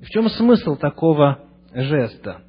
В 0.00 0.06
чем 0.06 0.28
смысл 0.28 0.76
такого 0.76 1.44
жеста? 1.72 2.42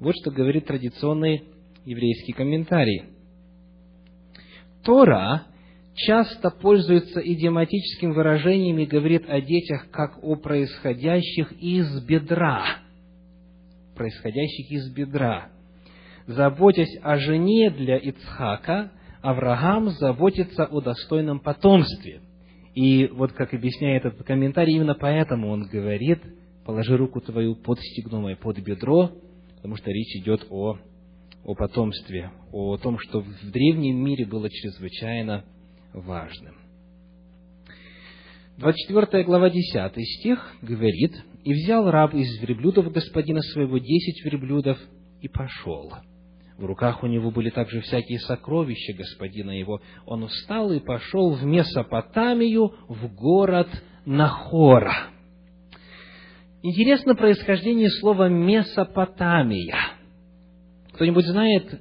Вот 0.00 0.14
что 0.20 0.30
говорит 0.30 0.66
традиционный 0.66 1.44
еврейский 1.84 2.32
комментарий. 2.32 3.13
Тора 4.84 5.44
часто 5.94 6.50
пользуется 6.50 7.20
идиоматическим 7.20 8.12
выражением 8.12 8.78
и 8.78 8.86
говорит 8.86 9.24
о 9.28 9.40
детях 9.40 9.90
как 9.90 10.22
о 10.22 10.36
происходящих 10.36 11.52
из 11.60 12.00
бедра. 12.04 12.78
Происходящих 13.96 14.70
из 14.70 14.90
бедра. 14.92 15.48
Заботясь 16.26 16.98
о 17.02 17.16
жене 17.18 17.70
для 17.70 17.96
Ицхака, 17.96 18.90
Авраам 19.22 19.90
заботится 19.90 20.64
о 20.66 20.80
достойном 20.80 21.40
потомстве. 21.40 22.20
И 22.74 23.06
вот 23.06 23.32
как 23.32 23.54
объясняет 23.54 24.04
этот 24.04 24.26
комментарий, 24.26 24.74
именно 24.74 24.94
поэтому 24.94 25.50
он 25.50 25.62
говорит, 25.62 26.20
положи 26.66 26.96
руку 26.96 27.20
твою 27.20 27.54
под 27.54 27.78
стегно 27.80 28.28
и 28.28 28.34
под 28.34 28.58
бедро, 28.58 29.12
потому 29.56 29.76
что 29.76 29.90
речь 29.90 30.16
идет 30.16 30.46
о, 30.50 30.78
о 31.44 31.54
потомстве, 31.54 32.30
о 32.52 32.76
том, 32.78 32.98
что 32.98 33.20
в 33.20 33.50
древнем 33.50 34.02
мире 34.02 34.24
было 34.24 34.48
чрезвычайно 34.48 35.44
важным. 35.92 36.54
24 38.56 39.24
глава 39.24 39.50
10 39.50 39.92
стих 40.18 40.54
говорит, 40.62 41.12
«И 41.42 41.52
взял 41.52 41.90
раб 41.90 42.14
из 42.14 42.40
верблюдов 42.40 42.90
господина 42.92 43.42
своего 43.42 43.78
десять 43.78 44.24
верблюдов 44.24 44.78
и 45.20 45.28
пошел. 45.28 45.92
В 46.56 46.64
руках 46.64 47.02
у 47.02 47.08
него 47.08 47.32
были 47.32 47.50
также 47.50 47.80
всякие 47.80 48.20
сокровища 48.20 48.92
господина 48.92 49.50
его. 49.50 49.80
Он 50.06 50.28
встал 50.28 50.72
и 50.72 50.78
пошел 50.78 51.34
в 51.34 51.44
Месопотамию, 51.44 52.72
в 52.88 53.12
город 53.14 53.68
Нахора». 54.06 55.08
Интересно 56.62 57.14
происхождение 57.14 57.90
слова 57.90 58.28
«Месопотамия». 58.28 60.03
Кто-нибудь 60.94 61.26
знает, 61.26 61.80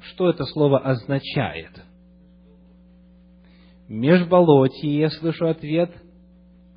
что 0.00 0.30
это 0.30 0.44
слово 0.44 0.78
означает– 0.78 1.82
Межболотие, 3.88 5.00
я 5.00 5.10
слышу 5.10 5.48
ответ. 5.48 5.90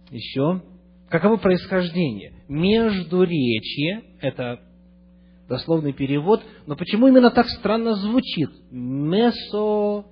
Еще. 0.09 0.61
Каково 1.09 1.35
происхождение? 1.37 2.33
Междуречие– 2.47 4.03
это 4.21 4.61
дословный 5.49 5.91
перевод, 5.91 6.41
но 6.65 6.77
почему 6.77 7.09
именно 7.09 7.29
так 7.31 7.49
странно 7.49 7.95
звучит? 7.95 8.49
Месопотамия. 8.71 10.05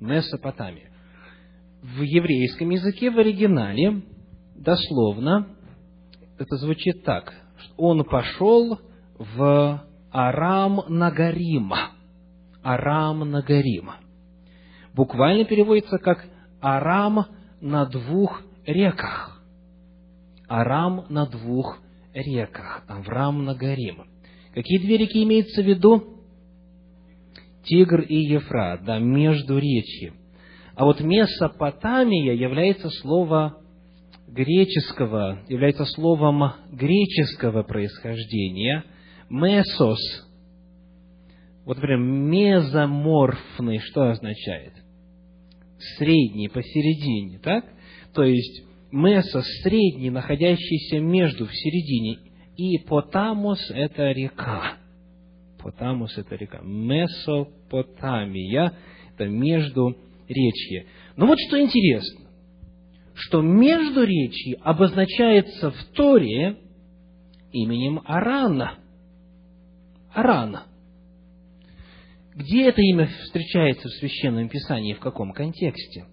Месопотамия. 0.00 0.90
В 1.82 2.00
еврейском 2.00 2.70
языке, 2.70 3.10
в 3.10 3.18
оригинале, 3.18 4.00
дословно, 4.56 5.48
это 6.38 6.56
звучит 6.56 7.04
так. 7.04 7.34
Он 7.76 8.04
пошел 8.04 8.78
в 9.18 9.82
Арам 10.12 10.82
Нагарима 10.88 11.90
Арам 12.62 13.30
Нагарим. 13.30 13.90
Буквально 14.94 15.44
переводится 15.44 15.98
как 15.98 16.24
Арам 16.60 17.26
на 17.60 17.86
двух 17.86 18.42
реках. 18.66 19.42
Арам 20.48 21.06
на 21.08 21.26
двух 21.26 21.78
реках. 22.12 22.84
Авраам 22.88 23.44
Нагарим. 23.44 24.04
Какие 24.52 24.78
две 24.78 24.98
реки 24.98 25.22
имеются 25.22 25.62
в 25.62 25.66
виду? 25.66 26.16
Тигр 27.64 28.00
и 28.00 28.16
Ефрат, 28.16 28.84
да, 28.84 28.98
между 28.98 29.58
речи. 29.58 30.12
А 30.74 30.84
вот 30.84 31.00
Месопотамия 31.00 32.34
является 32.34 32.88
слово 32.90 33.59
греческого, 34.32 35.40
является 35.48 35.84
словом 35.84 36.52
греческого 36.72 37.62
происхождения. 37.62 38.84
Месос 39.28 40.00
вот, 41.70 41.76
например, 41.76 41.98
мезоморфный 41.98 43.78
что 43.78 44.10
означает? 44.10 44.72
Средний, 45.98 46.48
посередине, 46.48 47.38
так? 47.38 47.64
То 48.12 48.24
есть 48.24 48.64
месо 48.90 49.40
средний, 49.62 50.10
находящийся 50.10 50.98
между, 50.98 51.46
в 51.46 51.54
середине. 51.54 52.18
и 52.56 52.78
Потамус– 52.78 53.70
это 53.74 54.10
река. 54.10 54.78
Потамус– 55.62 56.18
это 56.20 56.34
река. 56.34 56.58
Месопотамия– 56.62 58.72
это 59.14 59.28
между 59.28 59.96
речье. 60.28 60.86
Но 61.16 61.26
вот 61.26 61.38
что 61.46 61.60
интересно, 61.60 62.19
что 63.20 63.42
между 63.42 64.02
речи 64.02 64.56
обозначается 64.62 65.70
в 65.70 65.84
Торе 65.94 66.56
именем 67.52 68.00
Арана. 68.06 68.78
Арана. 70.14 70.64
Где 72.34 72.68
это 72.68 72.80
имя 72.80 73.08
встречается 73.24 73.88
в 73.88 73.92
Священном 73.92 74.48
Писании, 74.48 74.94
в 74.94 75.00
каком 75.00 75.32
контексте? 75.32 76.06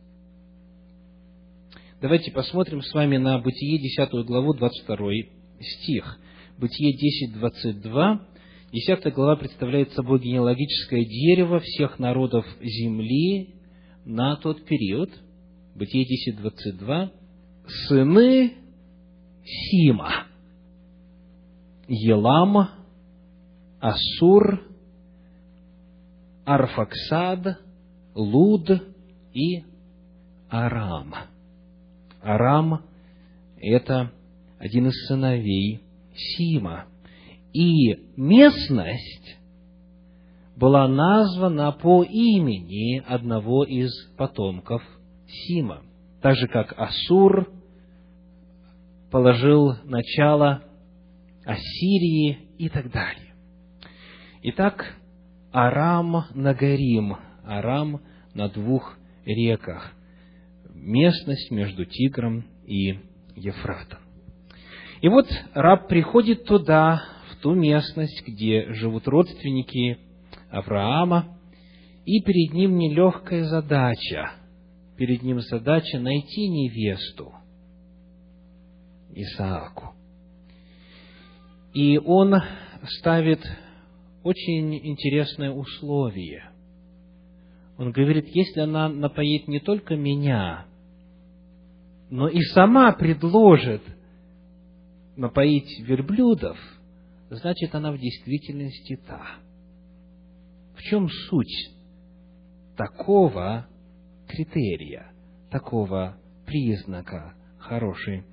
Давайте 2.02 2.32
посмотрим 2.32 2.82
с 2.82 2.94
вами 2.94 3.18
на 3.18 3.40
Бытие 3.40 3.80
10 3.80 4.26
главу, 4.26 4.54
22 4.54 4.98
стих. 5.62 6.20
Бытие 6.58 6.94
10, 6.94 7.40
22. 7.40 8.22
10 8.74 9.14
глава 9.14 9.38
представляет 9.38 9.94
собой 9.94 10.20
генеалогическое 10.20 11.06
дерево 11.06 11.60
всех 11.62 12.00
народов 12.00 12.46
земли 12.60 13.56
на 14.04 14.36
тот 14.36 14.66
период. 14.66 15.10
Бытие 15.78 16.06
10, 16.06 16.38
22. 16.38 17.12
Сыны 17.88 18.54
Сима. 19.46 20.26
Елам, 21.88 22.70
Асур, 23.80 24.64
Арфаксад, 26.46 27.60
Луд 28.16 28.72
и 29.34 29.66
Арам. 30.50 31.14
Арам– 32.24 32.82
это 33.58 34.12
один 34.58 34.88
из 34.88 35.08
сыновей 35.08 35.82
Сима. 36.16 36.88
И 37.54 37.94
местность 38.16 39.38
была 40.56 40.88
названа 40.88 41.72
по 41.72 42.04
имени 42.04 42.98
одного 43.06 43.64
из 43.64 43.92
потомков 44.18 44.82
Сима. 45.28 45.84
Так 46.22 46.36
же, 46.36 46.48
как 46.48 46.74
Асур 46.78 47.48
положил 49.12 49.76
начало 49.84 50.64
Ассирии 51.46 52.50
и 52.58 52.70
так 52.70 52.92
далее. 52.92 53.34
Итак, 54.44 54.96
Арам 55.52 56.26
Нагарим, 56.34 57.18
Арам 57.44 58.02
на 58.34 58.50
двух 58.50 58.98
реках, 59.26 59.94
местность 60.74 61.52
между 61.52 61.86
Тигром 61.86 62.46
и 62.66 63.00
Ефратом. 63.36 64.00
И 65.02 65.10
вот 65.10 65.28
раб 65.54 65.88
приходит 65.88 66.46
туда, 66.46 67.02
в 67.32 67.42
ту 67.42 67.54
местность, 67.54 68.26
где 68.26 68.74
живут 68.74 69.08
родственники 69.08 70.00
Авраама, 70.50 71.38
и 72.06 72.22
перед 72.22 72.54
ним 72.54 72.78
нелегкая 72.78 73.44
задача. 73.44 74.32
Перед 74.98 75.22
ним 75.22 75.42
задача 75.42 76.00
найти 76.00 76.48
невесту 76.48 77.32
Исааку. 79.14 79.94
И 81.74 82.00
он 82.00 82.34
ставит 83.00 83.40
очень 84.24 84.76
интересное 84.88 85.52
условие. 85.52 86.50
Он 87.78 87.92
говорит, 87.92 88.28
если 88.30 88.62
она 88.62 88.90
напоит 88.90 89.48
не 89.48 89.60
только 89.60 89.96
меня, 89.96 90.66
но 92.10 92.28
и 92.28 92.42
сама 92.42 92.92
предложит 92.94 93.84
напоить 95.16 95.80
верблюдов, 95.82 96.58
значит, 97.30 97.76
она 97.76 97.92
в 97.92 98.00
действительности 98.00 99.00
та. 99.08 99.38
В 100.76 100.82
чем 100.82 101.08
суть 101.10 101.76
такого 102.76 103.68
критерия, 104.28 105.12
такого 105.52 106.18
признака 106.46 107.34
хорошей 107.60 108.24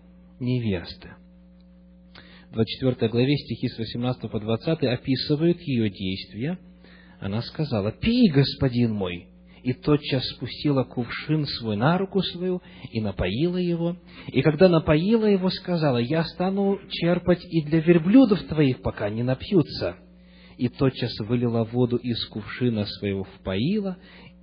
невесты? 0.41 1.11
24 2.55 3.11
главе 3.11 3.37
стихи 3.37 3.69
с 3.69 3.79
18 3.79 4.31
по 4.31 4.41
20 4.41 4.85
описывают 4.85 5.61
ее 5.61 5.91
действия. 5.91 6.59
Она 7.21 7.43
сказала, 7.43 7.91
«Пей, 7.91 8.31
господин 8.31 8.93
мой!» 8.93 9.29
И 9.65 9.73
тотчас 9.73 10.23
спустила 10.37 10.85
кувшин 10.85 11.47
свой 11.47 11.77
на 11.77 11.97
руку 11.99 12.21
свою 12.21 12.61
и 12.93 13.01
напоила 13.01 13.57
его. 13.57 13.97
И 14.29 14.43
когда 14.43 14.69
напоила 14.69 15.25
его, 15.25 15.49
сказала, 15.49 15.97
«Я 15.97 16.23
стану 16.25 16.79
черпать 16.91 17.45
и 17.45 17.63
для 17.63 17.81
верблюдов 17.81 18.43
твоих, 18.45 18.83
пока 18.83 19.09
не 19.09 19.23
напьются». 19.23 19.97
И 20.59 20.69
тотчас 20.69 21.19
вылила 21.21 21.65
воду 21.65 21.97
из 21.97 22.25
кувшина 22.27 22.85
своего 22.85 23.25
в 23.25 23.43
поила, 23.43 23.97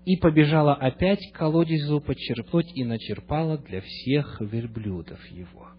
и 0.05 0.17
побежала 0.17 0.73
опять 0.73 1.19
к 1.31 1.37
колодезу 1.37 2.01
почерпнуть, 2.01 2.71
и 2.75 2.83
начерпала 2.83 3.57
для 3.57 3.81
всех 3.81 4.41
верблюдов 4.41 5.23
его. 5.27 5.69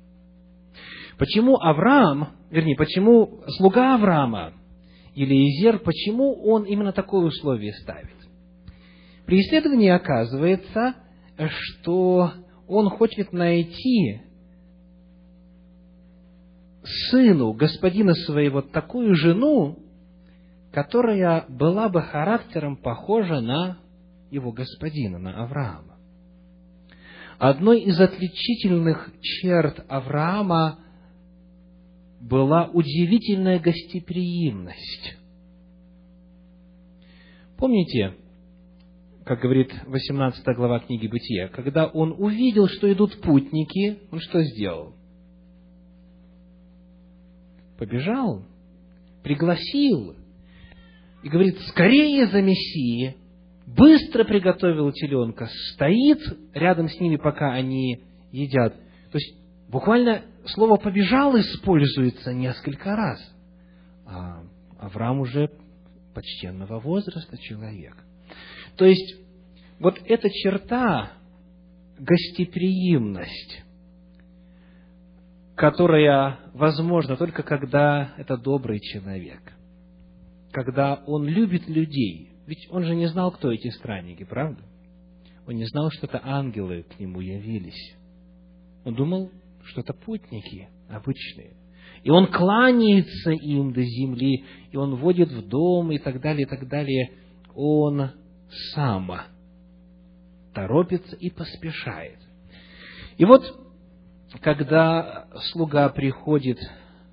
Почему 1.19 1.57
Авраам, 1.57 2.37
вернее, 2.51 2.77
почему 2.77 3.43
слуга 3.59 3.95
Авраама, 3.95 4.55
Елизер, 5.15 5.79
почему 5.81 6.43
он 6.45 6.65
именно 6.65 6.93
такое 6.93 7.27
условие 7.27 7.73
ставит? 7.75 8.17
При 9.27 9.41
исследовании 9.41 9.91
оказывается, 9.91 10.95
что 11.37 12.33
он 12.67 12.89
хочет 12.91 13.33
найти 13.33 14.23
сыну 17.11 17.53
господина 17.53 18.15
своего 18.15 18.63
такую 18.63 19.15
жену, 19.15 19.79
которая 20.73 21.45
была 21.49 21.89
бы 21.89 22.03
характером 22.03 22.77
похожа 22.77 23.41
на 23.41 23.79
его 24.33 24.51
господина, 24.51 25.19
на 25.19 25.45
Авраама. 25.45 25.99
Одной 27.39 27.83
из 27.83 28.01
отличительных 28.01 29.13
черт 29.21 29.85
Авраама 29.89 30.79
была 32.21 32.69
удивительная 32.69 33.59
гостеприимность. 33.59 35.19
Помните, 37.59 38.15
как 39.25 39.41
говорит 39.41 39.73
18 39.87 40.45
глава 40.57 40.81
книги 40.81 41.07
Бытия, 41.07 41.49
когда 41.49 41.87
он 41.87 42.15
увидел, 42.17 42.69
что 42.69 42.91
идут 42.93 43.21
путники, 43.21 43.99
он 44.11 44.21
что 44.21 44.43
сделал? 44.43 44.95
Побежал, 47.79 48.45
пригласил 49.23 50.15
и 51.23 51.29
говорит, 51.29 51.59
скорее 51.69 52.27
за 52.29 52.41
Мессией, 52.41 53.17
быстро 53.67 54.25
приготовил 54.25 54.93
теленка, 54.93 55.49
стоит 55.73 56.21
рядом 56.55 56.89
с 56.89 56.99
ними, 57.01 57.17
пока 57.17 57.53
они 57.53 58.03
едят. 58.31 58.75
То 59.11 59.19
есть, 59.19 59.35
буквально 59.69 60.23
слово 60.47 60.77
«побежал» 60.77 61.39
используется 61.39 62.33
несколько 62.33 62.97
раз. 62.97 63.21
А 64.07 64.43
Авраам 64.79 65.21
уже 65.21 65.51
почтенного 66.15 66.81
возраста 66.81 67.39
человек. 67.39 67.97
То 68.77 68.85
есть, 68.85 69.17
вот 69.79 69.99
эта 70.05 70.29
черта, 70.31 71.13
гостеприимность, 71.99 73.63
которая 75.55 76.41
возможна 76.55 77.17
только 77.17 77.43
когда 77.43 78.15
это 78.17 78.37
добрый 78.37 78.81
человек, 78.81 79.41
когда 80.51 80.97
он 81.07 81.27
любит 81.27 81.69
людей. 81.69 82.32
Ведь 82.47 82.67
он 82.71 82.85
же 82.85 82.95
не 82.95 83.07
знал, 83.07 83.31
кто 83.33 83.53
эти 83.53 83.69
странники, 83.69 84.25
правда? 84.25 84.63
Он 85.47 85.55
не 85.55 85.65
знал, 85.67 85.91
что 85.91 86.07
это 86.07 86.21
ангелы 86.25 86.85
к 86.85 86.99
нему 86.99 87.21
явились. 87.21 87.97
Он 88.85 88.95
думал, 88.95 89.31
что 89.65 89.81
это 89.81 89.93
путники 89.93 90.69
обычные. 90.89 91.57
И 92.03 92.11
он 92.11 92.27
кланяется 92.27 93.31
им 93.31 93.73
до 93.73 93.83
земли, 93.83 94.45
и 94.71 94.77
он 94.77 94.97
вводит 94.97 95.31
в 95.31 95.49
дом, 95.49 95.93
и 95.93 95.99
так 95.99 96.21
далее, 96.21 96.47
и 96.47 96.49
так 96.49 96.69
далее. 96.69 97.13
Он 97.55 98.11
сам 98.75 99.11
торопится 100.53 101.17
и 101.17 101.31
поспешает. 101.31 102.19
И 103.19 103.25
вот, 103.25 103.43
когда 104.41 105.29
слуга 105.53 105.89
приходит 105.91 106.59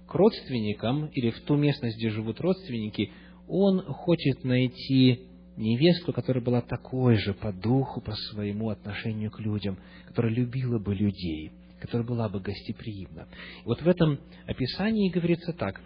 к 0.08 0.16
родственникам 0.16 1.08
или 1.08 1.30
в 1.30 1.42
ту 1.42 1.56
местность, 1.56 1.98
где 1.98 2.10
живут 2.10 2.42
родственники, 2.42 3.12
он 3.50 3.82
хочет 3.82 4.44
найти 4.44 5.28
невесту, 5.58 6.14
которая 6.14 6.44
была 6.44 6.62
такой 6.62 7.16
же 7.16 7.34
по 7.34 7.52
духу, 7.52 8.00
по 8.00 8.14
своему 8.14 8.70
отношению 8.70 9.32
к 9.32 9.40
людям, 9.40 9.78
которая 10.08 10.32
любила 10.32 10.80
бы 10.80 10.96
людей, 10.96 11.52
которая 11.82 12.08
была 12.08 12.30
бы 12.30 12.40
гостеприимна. 12.40 13.28
Вот 13.66 13.82
в 13.82 13.88
этом 13.88 14.20
описании 14.46 15.10
говорится 15.10 15.52
так. 15.52 15.82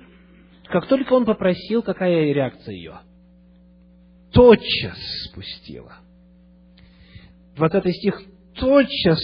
Как 0.65 0.88
только 0.88 1.13
он 1.13 1.26
попросил, 1.26 1.82
какая 1.82 2.34
реакция 2.34 2.76
ее? 2.76 2.99
Тотчас 4.32 4.97
спустила. 5.30 5.93
20 7.56 7.95
стих. 7.95 8.21
Тотчас 8.56 9.19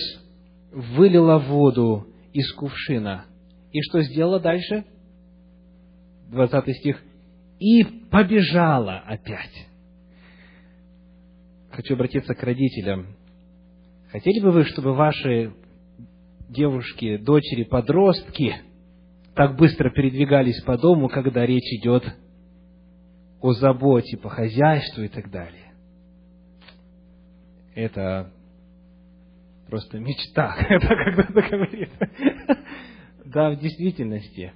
вылила 0.71 1.37
воду 1.37 2.07
из 2.33 2.51
кувшина. 2.53 3.25
И 3.71 3.81
что 3.81 4.01
сделала 4.01 4.39
дальше? 4.39 4.85
20 6.29 6.77
стих, 6.77 7.03
и 7.59 7.83
побежала 7.83 8.99
опять. 8.99 9.67
Хочу 11.71 11.93
обратиться 11.93 12.33
к 12.33 12.43
родителям. 12.43 13.15
Хотели 14.11 14.39
бы 14.41 14.51
вы, 14.51 14.63
чтобы 14.65 14.93
ваши 14.95 15.53
девушки, 16.49 17.17
дочери, 17.17 17.63
подростки 17.63 18.55
так 19.35 19.55
быстро 19.55 19.89
передвигались 19.91 20.61
по 20.63 20.77
дому, 20.77 21.07
когда 21.09 21.45
речь 21.45 21.71
идет 21.79 22.03
о 23.41 23.53
заботе 23.53 24.17
по 24.17 24.29
хозяйству 24.29 25.03
и 25.03 25.07
так 25.07 25.29
далее? 25.29 25.73
Это 27.75 28.31
просто 29.67 29.99
мечта, 29.99 30.55
это 30.69 30.87
когда-то 30.87 31.41
говорит. 31.49 31.89
Да, 33.25 33.51
в 33.51 33.59
действительности. 33.59 34.53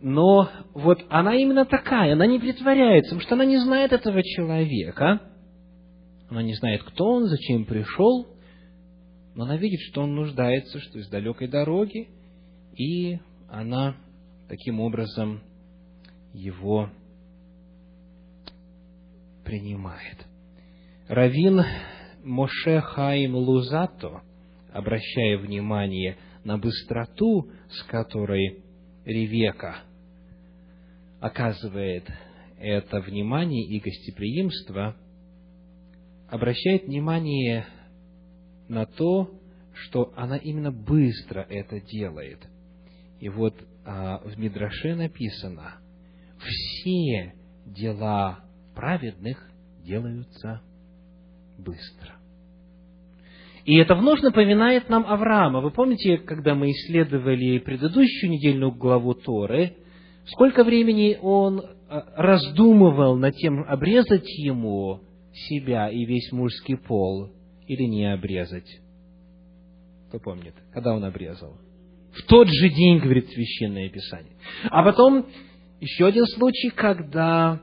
Но 0.00 0.48
вот 0.74 1.04
она 1.08 1.34
именно 1.34 1.64
такая, 1.64 2.12
она 2.12 2.26
не 2.26 2.38
притворяется, 2.38 3.10
потому 3.10 3.20
что 3.22 3.34
она 3.34 3.44
не 3.44 3.58
знает 3.58 3.92
этого 3.92 4.22
человека. 4.22 5.20
Она 6.30 6.42
не 6.42 6.54
знает, 6.54 6.82
кто 6.84 7.04
он, 7.04 7.24
зачем 7.24 7.64
пришел, 7.64 8.28
но 9.34 9.44
она 9.44 9.56
видит, 9.56 9.80
что 9.80 10.02
он 10.02 10.14
нуждается, 10.14 10.78
что 10.78 10.98
из 10.98 11.08
далекой 11.08 11.48
дороги, 11.48 12.08
и 12.76 13.18
она 13.48 13.96
таким 14.48 14.80
образом 14.80 15.42
его 16.32 16.90
принимает. 19.44 20.26
Равин 21.08 21.62
Моше 22.22 22.80
Хаим 22.82 23.34
Лузато, 23.34 24.22
обращая 24.72 25.38
внимание 25.38 26.18
на 26.44 26.58
быстроту, 26.58 27.50
с 27.70 27.82
которой 27.84 28.62
Ревека 29.04 29.87
оказывает 31.20 32.08
это 32.58 33.00
внимание 33.00 33.64
и 33.64 33.80
гостеприимство, 33.80 34.96
обращает 36.28 36.84
внимание 36.84 37.66
на 38.68 38.86
то, 38.86 39.30
что 39.72 40.12
она 40.16 40.36
именно 40.36 40.72
быстро 40.72 41.40
это 41.48 41.80
делает. 41.80 42.46
И 43.20 43.28
вот 43.28 43.54
а, 43.84 44.18
в 44.24 44.38
Мидраше 44.38 44.94
написано, 44.94 45.78
все 46.38 47.34
дела 47.64 48.40
праведных 48.74 49.50
делаются 49.84 50.62
быстро. 51.58 52.16
И 53.64 53.76
это 53.76 53.94
вновь 53.94 54.22
напоминает 54.22 54.88
нам 54.88 55.04
Авраама. 55.06 55.60
Вы 55.60 55.70
помните, 55.70 56.18
когда 56.18 56.54
мы 56.54 56.70
исследовали 56.70 57.58
предыдущую 57.58 58.30
недельную 58.30 58.72
главу 58.72 59.14
Торы, 59.14 59.76
сколько 60.28 60.64
времени 60.64 61.18
он 61.20 61.62
а, 61.88 62.04
раздумывал 62.16 63.16
над 63.16 63.34
тем, 63.36 63.64
обрезать 63.68 64.28
ему 64.38 65.00
себя 65.32 65.88
и 65.88 66.04
весь 66.04 66.32
мужский 66.32 66.76
пол 66.76 67.30
или 67.66 67.84
не 67.84 68.12
обрезать? 68.12 68.68
Кто 70.08 70.18
помнит, 70.18 70.54
когда 70.72 70.94
он 70.94 71.04
обрезал? 71.04 71.58
В 72.12 72.22
тот 72.26 72.48
же 72.48 72.68
день, 72.70 72.98
говорит 72.98 73.28
Священное 73.28 73.88
Писание. 73.90 74.32
А 74.70 74.82
потом 74.82 75.26
еще 75.80 76.06
один 76.06 76.26
случай, 76.26 76.70
когда 76.70 77.60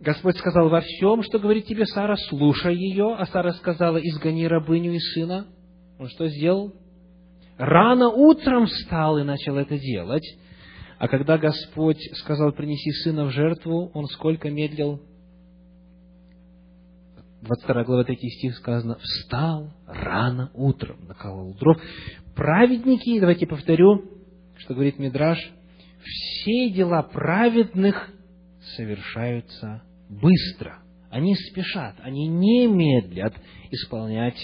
Господь 0.00 0.36
сказал 0.36 0.68
во 0.68 0.82
всем, 0.82 1.22
что 1.22 1.38
говорит 1.38 1.66
тебе 1.66 1.86
Сара, 1.86 2.16
слушай 2.28 2.76
ее, 2.76 3.14
а 3.14 3.24
Сара 3.26 3.52
сказала, 3.52 3.96
изгони 3.96 4.46
рабыню 4.46 4.92
и 4.92 4.98
сына. 4.98 5.46
Он 5.98 6.08
что 6.08 6.28
сделал? 6.28 6.74
Рано 7.56 8.10
утром 8.10 8.66
встал 8.66 9.18
и 9.18 9.22
начал 9.22 9.56
это 9.56 9.78
делать. 9.78 10.24
А 10.98 11.08
когда 11.08 11.38
Господь 11.38 12.00
сказал, 12.14 12.52
принеси 12.52 12.90
сына 13.02 13.24
в 13.26 13.30
жертву, 13.30 13.90
он 13.94 14.06
сколько 14.06 14.50
медлил? 14.50 15.00
22 17.42 17.84
глава 17.84 18.04
3 18.04 18.16
стих 18.16 18.56
сказано, 18.56 18.96
встал 18.96 19.70
рано 19.86 20.50
утром, 20.54 21.06
наколол 21.06 21.54
дров. 21.54 21.78
Праведники, 22.34 23.20
давайте 23.20 23.46
повторю, 23.46 24.02
что 24.56 24.74
говорит 24.74 24.98
Мидраш, 24.98 25.38
все 26.02 26.70
дела 26.70 27.02
праведных 27.02 28.10
совершаются 28.76 29.82
быстро. 30.08 30.78
Они 31.10 31.34
спешат, 31.34 31.96
они 32.00 32.26
не 32.28 32.66
медлят 32.66 33.34
исполнять 33.70 34.38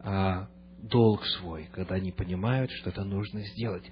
а, 0.00 0.48
долг 0.82 1.24
свой, 1.24 1.68
когда 1.72 1.94
они 1.94 2.12
понимают, 2.12 2.70
что 2.72 2.90
это 2.90 3.04
нужно 3.04 3.42
сделать. 3.54 3.84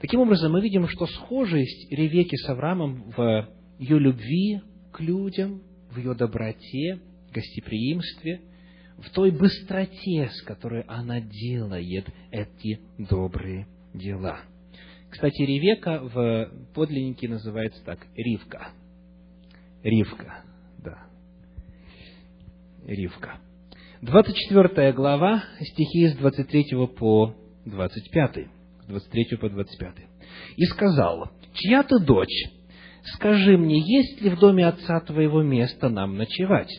Таким 0.00 0.20
образом, 0.20 0.52
мы 0.52 0.60
видим, 0.60 0.88
что 0.88 1.06
схожесть 1.06 1.90
Ревеки 1.92 2.36
с 2.36 2.48
Авраамом 2.48 3.12
в 3.16 3.48
ее 3.78 3.98
любви 3.98 4.60
к 4.92 5.00
людям, 5.00 5.62
в 5.90 5.98
ее 5.98 6.14
доброте, 6.14 7.00
гостеприимстве, 7.32 8.40
в 8.98 9.10
той 9.10 9.30
быстроте, 9.30 10.30
с 10.32 10.42
которой 10.42 10.82
она 10.82 11.20
делает 11.20 12.06
эти 12.30 12.80
добрые 12.98 13.66
дела. 13.94 14.40
Кстати, 15.10 15.42
Ревека 15.42 16.00
в 16.02 16.50
подлиннике 16.74 17.28
называется 17.28 17.82
так, 17.84 18.06
Ривка. 18.16 18.68
Ривка, 19.82 20.44
да. 20.78 21.06
Ривка. 22.86 23.40
24 24.02 24.94
глава, 24.94 25.44
стихи 25.60 26.08
с 26.08 26.16
23 26.16 26.86
по 26.98 27.34
25. 27.66 28.46
23 28.88 29.36
по 29.36 29.50
25. 29.50 29.94
«И 30.56 30.64
сказал, 30.64 31.28
чья 31.52 31.82
ты 31.82 31.98
дочь? 31.98 32.48
Скажи 33.04 33.58
мне, 33.58 33.78
есть 33.78 34.22
ли 34.22 34.30
в 34.30 34.38
доме 34.38 34.66
отца 34.66 35.00
твоего 35.00 35.42
место 35.42 35.90
нам 35.90 36.16
ночевать? 36.16 36.70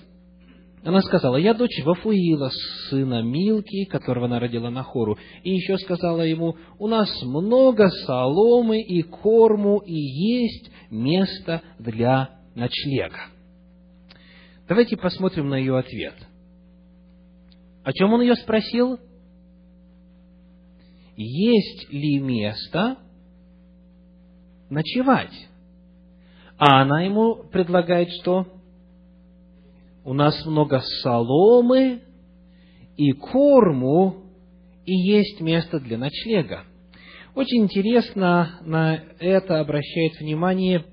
Она 0.84 1.02
сказала, 1.02 1.36
я 1.36 1.54
дочь 1.54 1.84
Вафуила, 1.84 2.50
сына 2.90 3.22
Милки, 3.22 3.86
которого 3.86 4.26
она 4.26 4.40
родила 4.40 4.72
на 4.72 4.82
хору. 4.82 5.20
И 5.44 5.52
еще 5.52 5.78
сказала 5.78 6.24
ему, 6.24 6.56
у 6.80 6.88
нас 6.88 7.08
много 7.22 7.90
соломы 8.08 8.82
и 8.82 9.04
корму, 9.04 9.78
и 9.78 9.94
есть 9.94 10.72
место 10.90 11.62
для 11.78 12.32
ночлега. 12.56 13.28
Давайте 14.68 14.98
посмотрим 14.98 15.50
на 15.50 15.56
ее 15.56 15.78
ответ. 15.78 16.16
О 17.84 17.94
чем 17.94 18.14
он 18.14 18.22
ее 18.22 18.36
спросил? 18.36 19.00
Есть 21.16 21.92
ли 21.92 22.20
место 22.20 22.98
ночевать? 24.70 25.48
А 26.58 26.82
она 26.82 27.04
ему 27.04 27.44
предлагает 27.52 28.10
что? 28.22 28.48
у 30.04 30.14
нас 30.14 30.46
много 30.46 30.82
соломы 31.02 32.02
и 32.98 33.12
корму, 33.12 34.16
и 34.86 34.94
есть 34.94 35.40
место 35.42 35.80
для 35.80 35.98
ночлега. 35.98 36.64
Очень 37.36 37.64
интересно 37.64 38.60
на 38.66 39.04
это 39.20 39.60
обращает 39.60 40.20
внимание 40.20 40.86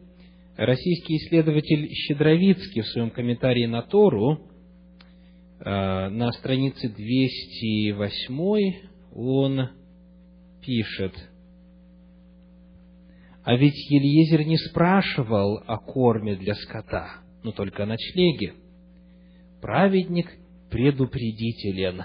российский 0.57 1.17
исследователь 1.17 1.89
Щедровицкий 1.93 2.83
в 2.83 2.89
своем 2.89 3.11
комментарии 3.11 3.67
на 3.67 3.83
Тору, 3.83 4.41
на 5.61 6.31
странице 6.33 6.89
208 6.89 8.73
он 9.15 9.71
пишет, 10.65 11.15
«А 13.45 13.57
ведь 13.57 13.91
Ельезер 13.91 14.47
не 14.47 14.59
спрашивал 14.59 15.63
о 15.67 15.79
корме 15.79 16.37
для 16.37 16.55
скота, 16.55 17.23
но 17.43 17.53
только 17.53 17.85
о 17.85 17.87
ночлеге. 17.87 18.55
Праведник 19.61 20.31
предупредителен 20.71 22.05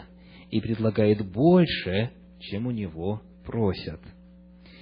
и 0.50 0.62
предлагает 0.62 1.30
больше, 1.32 2.12
чем 2.40 2.68
у 2.68 2.72
него 2.72 3.22
просят. 3.46 4.00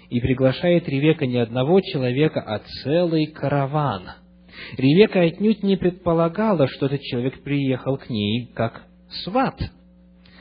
И 0.09 0.19
приглашает 0.19 0.87
Ревека 0.87 1.25
не 1.25 1.37
одного 1.37 1.81
человека, 1.81 2.41
а 2.41 2.59
целый 2.83 3.27
караван. 3.27 4.09
Ревека 4.77 5.21
отнюдь 5.21 5.63
не 5.63 5.77
предполагала, 5.77 6.67
что 6.67 6.87
этот 6.87 7.01
человек 7.01 7.41
приехал 7.43 7.97
к 7.97 8.09
ней 8.09 8.51
как 8.53 8.83
сват. 9.23 9.59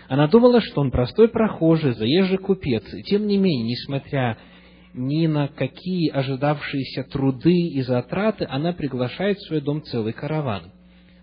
Она 0.09 0.27
думала, 0.27 0.61
что 0.61 0.81
он 0.81 0.90
простой 0.90 1.29
прохожий, 1.29 1.92
заезжий 1.92 2.38
купец, 2.38 2.83
и 2.92 3.03
тем 3.03 3.27
не 3.27 3.38
менее, 3.38 3.68
несмотря 3.68 4.38
ни 4.92 5.27
на 5.27 5.49
какие 5.49 6.11
ожидавшиеся 6.11 7.05
труды 7.05 7.55
и 7.55 7.81
затраты, 7.83 8.46
она 8.49 8.73
приглашает 8.73 9.38
в 9.38 9.46
свой 9.46 9.61
дом 9.61 9.83
целый 9.83 10.12
караван. 10.12 10.73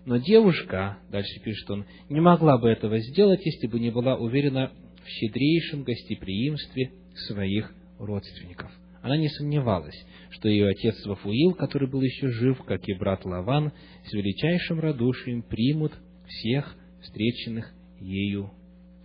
Но 0.06 0.16
девушка, 0.16 0.96
дальше 1.10 1.38
пишет 1.44 1.70
он, 1.70 1.84
не 2.08 2.20
могла 2.20 2.56
бы 2.56 2.70
этого 2.70 2.98
сделать, 2.98 3.44
если 3.44 3.66
бы 3.66 3.78
не 3.78 3.90
была 3.90 4.16
уверена 4.16 4.72
в 5.04 5.08
щедрейшем 5.08 5.82
гостеприимстве 5.82 6.92
своих 7.26 7.70
родственников. 7.98 8.70
Она 9.02 9.16
не 9.16 9.28
сомневалась, 9.28 9.94
что 10.30 10.48
ее 10.48 10.68
отец 10.68 11.04
Вафуил, 11.06 11.54
который 11.54 11.88
был 11.88 12.02
еще 12.02 12.28
жив, 12.28 12.62
как 12.64 12.88
и 12.88 12.94
брат 12.94 13.24
Лаван, 13.24 13.72
с 14.04 14.12
величайшим 14.12 14.80
радушием 14.80 15.42
примут 15.42 15.92
всех 16.26 16.76
встреченных 17.02 17.72
ею 18.00 18.50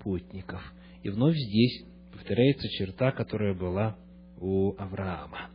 путников. 0.02 0.62
И 1.04 1.10
вновь 1.10 1.36
здесь 1.36 1.84
повторяется 2.12 2.68
черта, 2.70 3.12
которая 3.12 3.54
была 3.54 3.98
у 4.40 4.76
Авраама. 4.78 5.50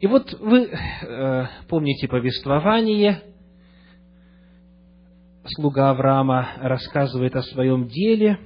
И 0.00 0.06
вот 0.06 0.32
вы 0.40 0.64
э, 0.66 1.46
помните 1.68 2.08
повествование, 2.08 3.22
слуга 5.46 5.90
Авраама 5.90 6.54
рассказывает 6.56 7.36
о 7.36 7.42
своем 7.42 7.86
деле 7.86 8.38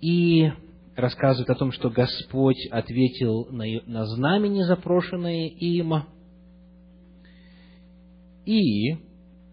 и 0.00 0.50
рассказывает 0.96 1.50
о 1.50 1.54
том, 1.54 1.72
что 1.72 1.90
Господь 1.90 2.66
ответил 2.70 3.46
на, 3.50 3.64
на 3.86 4.06
знамени, 4.06 4.62
запрошенное 4.62 5.48
им. 5.48 5.94
И 8.46 8.96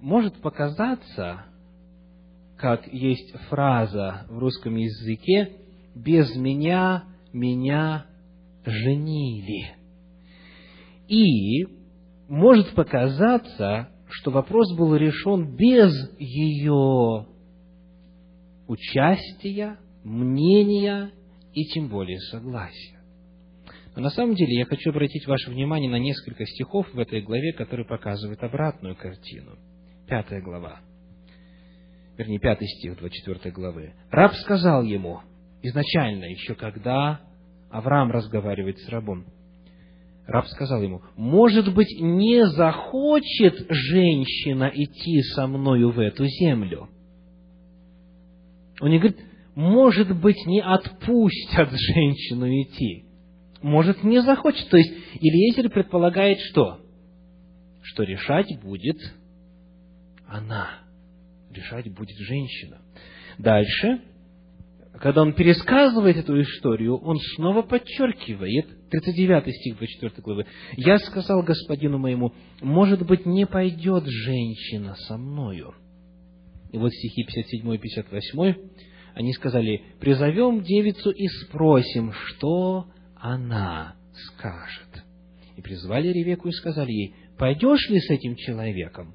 может 0.01 0.41
показаться, 0.41 1.45
как 2.57 2.87
есть 2.87 3.33
фраза 3.49 4.25
в 4.29 4.37
русском 4.37 4.75
языке 4.75 5.57
«без 5.95 6.35
меня 6.35 7.05
меня 7.33 8.05
женили». 8.65 9.75
И 11.07 11.65
может 12.29 12.73
показаться, 12.73 13.89
что 14.09 14.31
вопрос 14.31 14.73
был 14.77 14.95
решен 14.95 15.55
без 15.55 15.91
ее 16.17 17.27
участия, 18.67 19.77
мнения 20.03 21.11
и 21.53 21.65
тем 21.65 21.87
более 21.87 22.19
согласия. 22.19 22.99
Но 23.95 24.03
на 24.03 24.09
самом 24.09 24.35
деле 24.35 24.57
я 24.57 24.65
хочу 24.65 24.89
обратить 24.91 25.27
ваше 25.27 25.51
внимание 25.51 25.89
на 25.89 25.99
несколько 25.99 26.45
стихов 26.45 26.87
в 26.93 26.99
этой 26.99 27.21
главе, 27.21 27.53
которые 27.53 27.85
показывают 27.85 28.41
обратную 28.41 28.95
картину. 28.95 29.57
Пятая 30.07 30.41
глава. 30.41 30.79
Вернее, 32.17 32.39
пятый 32.39 32.67
стих 32.67 32.97
24 32.97 33.51
главы. 33.53 33.93
Раб 34.09 34.33
сказал 34.35 34.83
ему, 34.83 35.21
изначально, 35.61 36.25
еще 36.25 36.55
когда 36.55 37.21
Авраам 37.69 38.11
разговаривает 38.11 38.79
с 38.79 38.89
рабом, 38.89 39.25
раб 40.27 40.47
сказал 40.47 40.81
ему, 40.81 41.01
может 41.15 41.73
быть, 41.73 41.89
не 41.99 42.45
захочет 42.47 43.65
женщина 43.69 44.71
идти 44.73 45.21
со 45.33 45.47
мною 45.47 45.91
в 45.91 45.99
эту 45.99 46.25
землю? 46.27 46.89
Он 48.79 48.89
не 48.89 48.99
говорит, 48.99 49.19
может 49.55 50.19
быть, 50.19 50.45
не 50.45 50.61
отпустят 50.61 51.69
женщину 51.95 52.47
идти. 52.47 53.05
Может, 53.61 54.03
не 54.03 54.21
захочет. 54.21 54.69
То 54.69 54.77
есть, 54.77 54.91
Илиезер 55.19 55.69
предполагает 55.69 56.39
что? 56.39 56.79
Что 57.81 58.03
решать 58.03 58.59
будет 58.61 58.97
она. 60.27 60.79
Решать 61.51 61.93
будет 61.93 62.17
женщина. 62.17 62.81
Дальше, 63.37 64.01
когда 64.99 65.23
он 65.23 65.33
пересказывает 65.33 66.17
эту 66.17 66.41
историю, 66.41 66.97
он 66.97 67.17
снова 67.35 67.61
подчеркивает, 67.63 68.89
39 68.89 69.55
стих 69.55 69.77
24 69.77 70.13
главы, 70.23 70.45
«Я 70.77 70.99
сказал 70.99 71.43
господину 71.43 71.97
моему, 71.97 72.33
может 72.61 73.05
быть, 73.05 73.25
не 73.25 73.45
пойдет 73.45 74.05
женщина 74.05 74.95
со 74.95 75.17
мною». 75.17 75.73
И 76.71 76.77
вот 76.77 76.91
стихи 76.93 77.23
57 77.25 77.73
и 77.73 77.77
58 77.77 78.55
они 79.15 79.33
сказали, 79.33 79.83
призовем 79.99 80.61
девицу 80.61 81.11
и 81.11 81.27
спросим, 81.27 82.11
что 82.13 82.87
она 83.15 83.95
скажет. 84.13 85.03
И 85.57 85.61
призвали 85.61 86.07
Ревеку 86.07 86.47
и 86.47 86.51
сказали 86.51 86.91
ей, 86.91 87.15
пойдешь 87.37 87.89
ли 87.89 87.99
с 87.99 88.09
этим 88.09 88.35
человеком? 88.35 89.13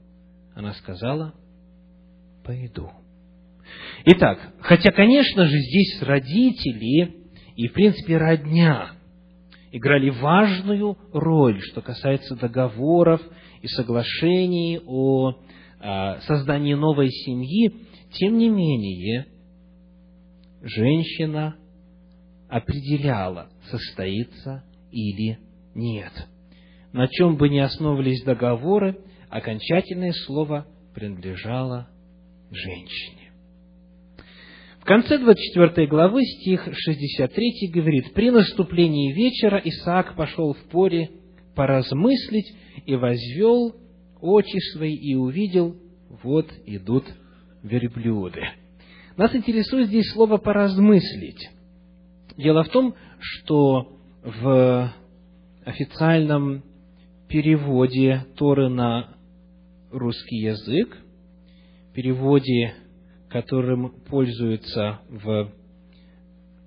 Она 0.55 0.73
сказала, 0.75 1.35
пойду. 2.45 2.91
Итак, 4.05 4.39
хотя, 4.61 4.93
конечно 4.93 5.47
же, 5.47 5.59
здесь 5.59 6.03
родители 6.03 7.17
и, 7.57 7.69
в 7.69 7.73
принципе, 7.73 8.17
родня 8.17 8.93
играли 9.73 10.11
важную 10.11 10.97
роль, 11.13 11.61
что 11.63 11.83
касается 11.83 12.37
договоров 12.37 13.21
и 13.63 13.67
соглашений 13.67 14.81
о 14.87 15.33
а, 15.81 16.21
создании 16.21 16.75
новой 16.75 17.11
семьи, 17.11 17.73
тем 18.13 18.39
не 18.39 18.49
менее, 18.49 19.27
женщина 20.67 21.57
определяла, 22.49 23.49
состоится 23.71 24.65
или 24.91 25.39
нет. 25.75 26.13
На 26.93 27.09
чем 27.09 27.37
бы 27.37 27.49
ни 27.49 27.59
основывались 27.59 28.23
договоры, 28.25 28.99
окончательное 29.29 30.13
слово 30.13 30.67
принадлежало 30.95 31.89
женщине. 32.51 33.33
В 34.81 34.85
конце 34.85 35.19
24 35.19 35.89
главы 35.89 36.23
стих 36.25 36.69
63 36.73 37.71
говорит, 37.73 38.15
«При 38.15 38.31
наступлении 38.31 39.13
вечера 39.13 39.61
Исаак 39.65 40.15
пошел 40.15 40.55
в 40.55 40.63
поле 40.69 41.11
поразмыслить 41.57 42.55
и 42.87 42.95
возвел 42.95 43.75
очи 44.21 44.59
свои 44.73 44.95
и 44.95 45.17
увидел, 45.17 45.77
вот 46.23 46.49
идут 46.67 47.05
верблюды». 47.63 48.43
Нас 49.17 49.35
интересует 49.35 49.89
здесь 49.89 50.13
слово 50.13 50.37
«поразмыслить». 50.37 51.49
Дело 52.37 52.65
в 52.65 52.69
том, 52.69 52.95
что 53.19 53.99
в 54.23 54.93
официальном 55.65 56.63
переводе 57.27 58.27
Торы 58.37 58.69
на 58.69 59.17
русский 59.91 60.37
язык, 60.37 60.99
переводе, 61.95 62.75
которым 63.31 63.91
пользуются 64.03 65.01
в 65.09 65.51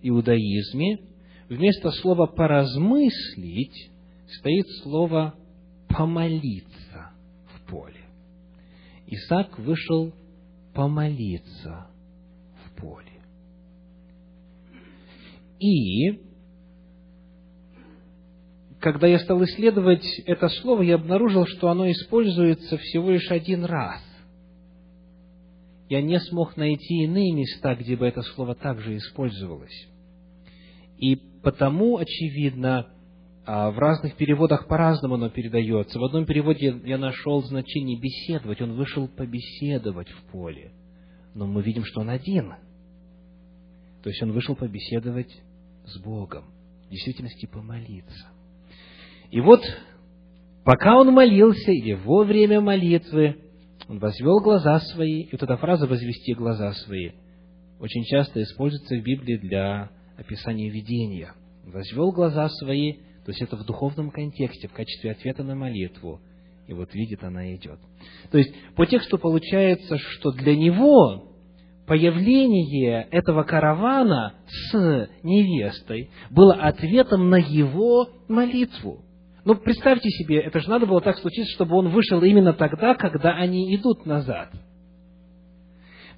иудаизме, 0.02 0.98
вместо 1.50 1.92
слова 1.92 2.26
«поразмыслить» 2.26 3.92
стоит 4.40 4.66
слово 4.82 5.36
«помолиться» 5.88 7.12
в 7.54 7.70
поле. 7.70 8.06
Исаак 9.06 9.60
вышел 9.60 10.12
помолиться 10.74 11.90
поле. 12.80 13.12
И 15.60 16.30
когда 18.80 19.08
я 19.08 19.20
стал 19.20 19.44
исследовать 19.44 20.06
это 20.26 20.48
слово, 20.48 20.84
я 20.84 20.96
обнаружил, 20.96 21.46
что 21.46 21.70
оно 21.70 21.90
используется 21.92 22.78
всего 22.78 23.12
лишь 23.12 23.30
один 23.30 23.66
раз. 23.66 24.02
Я 25.90 26.02
не 26.02 26.20
смог 26.20 26.56
найти 26.56 27.04
иные 27.04 27.34
места, 27.34 27.76
где 27.76 27.96
бы 27.98 28.08
это 28.08 28.22
слово 28.22 28.56
также 28.56 28.96
использовалось. 28.96 29.88
И 30.98 31.16
потому, 31.44 31.98
очевидно, 31.98 32.88
а, 33.46 33.72
в 33.72 33.80
разных 33.80 34.16
переводах 34.16 34.68
по-разному 34.68 35.16
оно 35.16 35.30
передается. 35.30 36.00
В 36.00 36.04
одном 36.04 36.26
переводе 36.26 36.80
я 36.86 36.98
нашел 36.98 37.42
значение 37.44 38.00
беседовать. 38.00 38.62
Он 38.62 38.74
вышел 38.74 39.08
побеседовать 39.08 40.10
в 40.10 40.32
поле. 40.32 40.72
Но 41.34 41.48
мы 41.48 41.64
видим, 41.64 41.84
что 41.86 42.02
он 42.02 42.10
один– 42.10 42.54
то 44.04 44.10
есть 44.10 44.22
он 44.22 44.32
вышел 44.32 44.56
побеседовать 44.56 45.32
с 45.86 45.98
Богом, 46.00 46.46
в 46.88 46.92
действительности 46.92 47.46
помолиться. 47.46 48.28
И 49.32 49.42
вот, 49.42 49.62
пока 50.64 50.98
он 50.98 51.14
молился, 51.14 51.72
или 51.72 51.94
во 51.94 52.24
время 52.24 52.62
молитвы, 52.62 53.38
он 53.88 54.00
возвел 54.00 54.40
глаза 54.40 54.80
свои, 54.80 55.24
и 55.24 55.30
вот 55.32 55.44
эта 55.44 55.58
фраза 55.58 55.88
«возвести 55.88 56.34
глаза 56.34 56.74
свои» 56.74 57.12
очень 57.80 58.04
часто 58.04 58.44
используется 58.44 58.96
в 58.96 59.04
Библии 59.04 59.38
для 59.38 59.90
описания 60.18 60.70
видения. 60.70 61.34
Возвел 61.66 62.12
глаза 62.12 62.50
свои, 62.50 62.94
то 63.26 63.32
есть 63.32 63.42
это 63.42 63.56
в 63.56 63.66
духовном 63.66 64.12
контексте, 64.12 64.68
в 64.68 64.74
качестве 64.74 65.12
ответа 65.12 65.44
на 65.44 65.56
молитву. 65.56 66.20
И 66.68 66.74
вот 66.74 66.94
видит, 66.94 67.24
она 67.24 67.56
идет. 67.56 67.80
То 68.32 68.38
есть 68.38 68.54
по 68.76 68.86
тексту 68.86 69.18
получается, 69.18 69.98
что 69.98 70.32
для 70.32 70.56
него 70.56 71.29
появление 71.90 73.08
этого 73.10 73.42
каравана 73.42 74.36
с 74.46 75.10
невестой 75.24 76.12
было 76.30 76.54
ответом 76.54 77.32
на 77.32 77.38
его 77.38 78.08
молитву. 78.28 79.04
Ну, 79.44 79.56
представьте 79.56 80.08
себе, 80.10 80.40
это 80.40 80.60
же 80.60 80.70
надо 80.70 80.86
было 80.86 81.02
так 81.02 81.18
случиться, 81.18 81.52
чтобы 81.56 81.76
он 81.76 81.90
вышел 81.90 82.22
именно 82.22 82.54
тогда, 82.54 82.94
когда 82.94 83.32
они 83.32 83.76
идут 83.76 84.06
назад. 84.06 84.52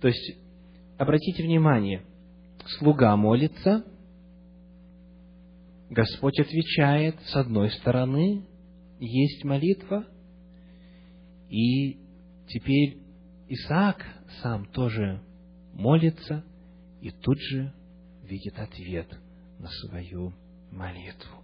То 0.01 0.09
есть, 0.09 0.38
обратите 0.97 1.41
внимание, 1.41 2.03
слуга 2.78 3.15
молится, 3.15 3.86
Господь 5.89 6.38
отвечает, 6.38 7.15
с 7.28 7.36
одной 7.38 7.72
стороны, 7.72 8.45
есть 8.99 9.45
молитва, 9.45 10.05
и 11.49 11.97
теперь 12.49 12.97
Исаак 13.47 14.05
сам 14.41 14.65
тоже 14.65 15.22
молится 15.74 16.43
и 17.01 17.11
тут 17.11 17.38
же 17.39 17.74
видит 18.24 18.57
ответ 18.59 19.07
на 19.59 19.67
свою 19.67 20.34
молитву. 20.72 21.38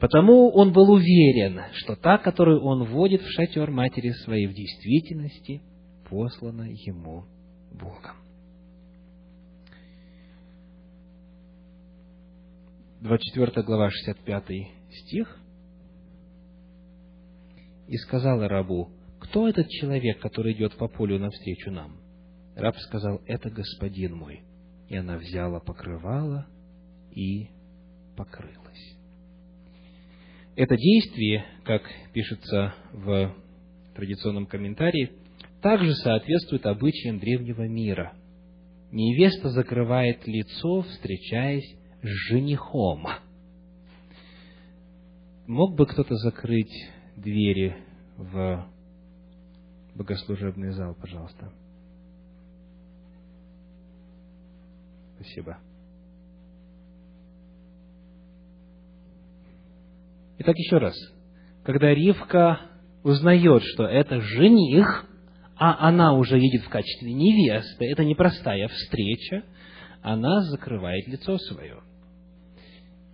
Потому 0.00 0.50
он 0.50 0.72
был 0.72 0.90
уверен, 0.90 1.60
что 1.72 1.96
та, 1.96 2.18
которую 2.18 2.62
он 2.62 2.84
вводит 2.84 3.22
в 3.22 3.30
шатер 3.30 3.70
матери 3.70 4.10
своей, 4.24 4.46
в 4.46 4.54
действительности 4.54 5.62
послана 6.08 6.68
ему 6.68 7.24
Богом. 7.72 8.16
24 13.00 13.62
глава, 13.64 13.90
65 13.90 14.44
стих. 14.90 15.38
и 17.86 17.96
сказала 17.98 18.48
рабу, 18.48 18.90
«Кто 19.20 19.48
этот 19.48 19.68
человек, 19.68 20.20
который 20.20 20.52
идет 20.52 20.76
по 20.76 20.88
полю 20.88 21.18
навстречу 21.18 21.70
нам?» 21.70 22.03
Раб 22.56 22.76
сказал, 22.78 23.20
«Это 23.26 23.50
господин 23.50 24.16
мой». 24.16 24.42
И 24.88 24.96
она 24.96 25.16
взяла 25.16 25.60
покрывало 25.60 26.46
и 27.10 27.48
покрылась. 28.16 28.96
Это 30.56 30.76
действие, 30.76 31.44
как 31.64 31.82
пишется 32.12 32.74
в 32.92 33.34
традиционном 33.94 34.46
комментарии, 34.46 35.12
также 35.60 35.94
соответствует 35.94 36.66
обычаям 36.66 37.18
древнего 37.18 37.66
мира. 37.66 38.12
Невеста 38.92 39.48
закрывает 39.48 40.26
лицо, 40.26 40.82
встречаясь 40.82 41.76
с 42.02 42.08
женихом. 42.28 43.06
Мог 45.46 45.74
бы 45.74 45.86
кто-то 45.86 46.14
закрыть 46.16 46.72
двери 47.16 47.76
в 48.16 48.68
богослужебный 49.96 50.70
зал, 50.70 50.94
пожалуйста? 50.94 51.52
Спасибо. 55.24 55.58
Итак, 60.38 60.56
еще 60.56 60.76
раз. 60.76 60.94
Когда 61.64 61.94
Ривка 61.94 62.60
узнает, 63.02 63.62
что 63.62 63.84
это 63.84 64.20
жених, 64.20 65.06
а 65.56 65.88
она 65.88 66.12
уже 66.14 66.38
едет 66.38 66.62
в 66.64 66.68
качестве 66.68 67.12
невесты, 67.14 67.86
это 67.86 68.04
непростая 68.04 68.68
встреча, 68.68 69.44
она 70.02 70.42
закрывает 70.42 71.06
лицо 71.08 71.38
свое. 71.38 71.80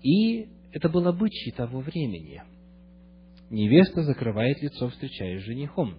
И 0.03 0.49
это 0.73 0.89
был 0.89 1.07
обычай 1.07 1.53
того 1.53 1.81
времени. 1.81 2.43
Невеста 3.51 4.03
закрывает 4.03 4.61
лицо, 4.63 4.89
встречаясь 4.89 5.43
с 5.43 5.45
женихом. 5.45 5.97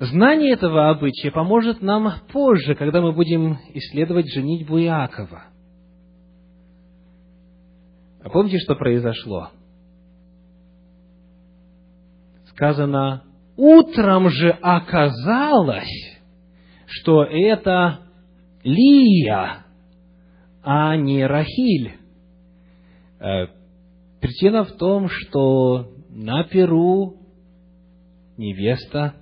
Знание 0.00 0.54
этого 0.54 0.88
обычая 0.88 1.30
поможет 1.30 1.82
нам 1.82 2.10
позже, 2.32 2.74
когда 2.74 3.02
мы 3.02 3.12
будем 3.12 3.58
исследовать 3.74 4.32
женитьбу 4.32 4.80
Иакова. 4.80 5.44
А 8.24 8.30
помните, 8.30 8.58
что 8.60 8.76
произошло? 8.76 9.50
Сказано, 12.46 13.24
утром 13.58 14.30
же 14.30 14.48
оказалось, 14.62 16.18
что 16.86 17.24
это 17.24 17.98
Лия, 18.64 19.66
а 20.62 20.96
не 20.96 21.26
Рахиль. 21.26 21.92
Э, 23.18 23.48
причина 24.18 24.64
в 24.64 24.72
том, 24.78 25.10
что 25.10 25.92
на 26.08 26.44
Перу 26.44 27.18
невеста 28.38 29.19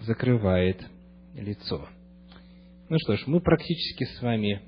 закрывает 0.00 0.82
лицо. 1.34 1.88
Ну 2.88 2.96
что 2.98 3.16
ж, 3.16 3.22
мы 3.26 3.40
практически 3.40 4.04
с 4.04 4.22
вами 4.22 4.62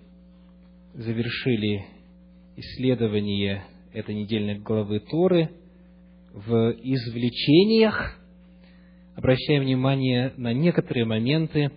завершили 0.94 1.84
исследование 2.56 3.64
этой 3.92 4.14
недельной 4.14 4.58
главы 4.58 5.00
Торы 5.00 5.50
в 6.32 6.74
извлечениях, 6.82 8.18
обращаем 9.16 9.62
внимание 9.62 10.32
на 10.36 10.52
некоторые 10.52 11.04
моменты. 11.04 11.70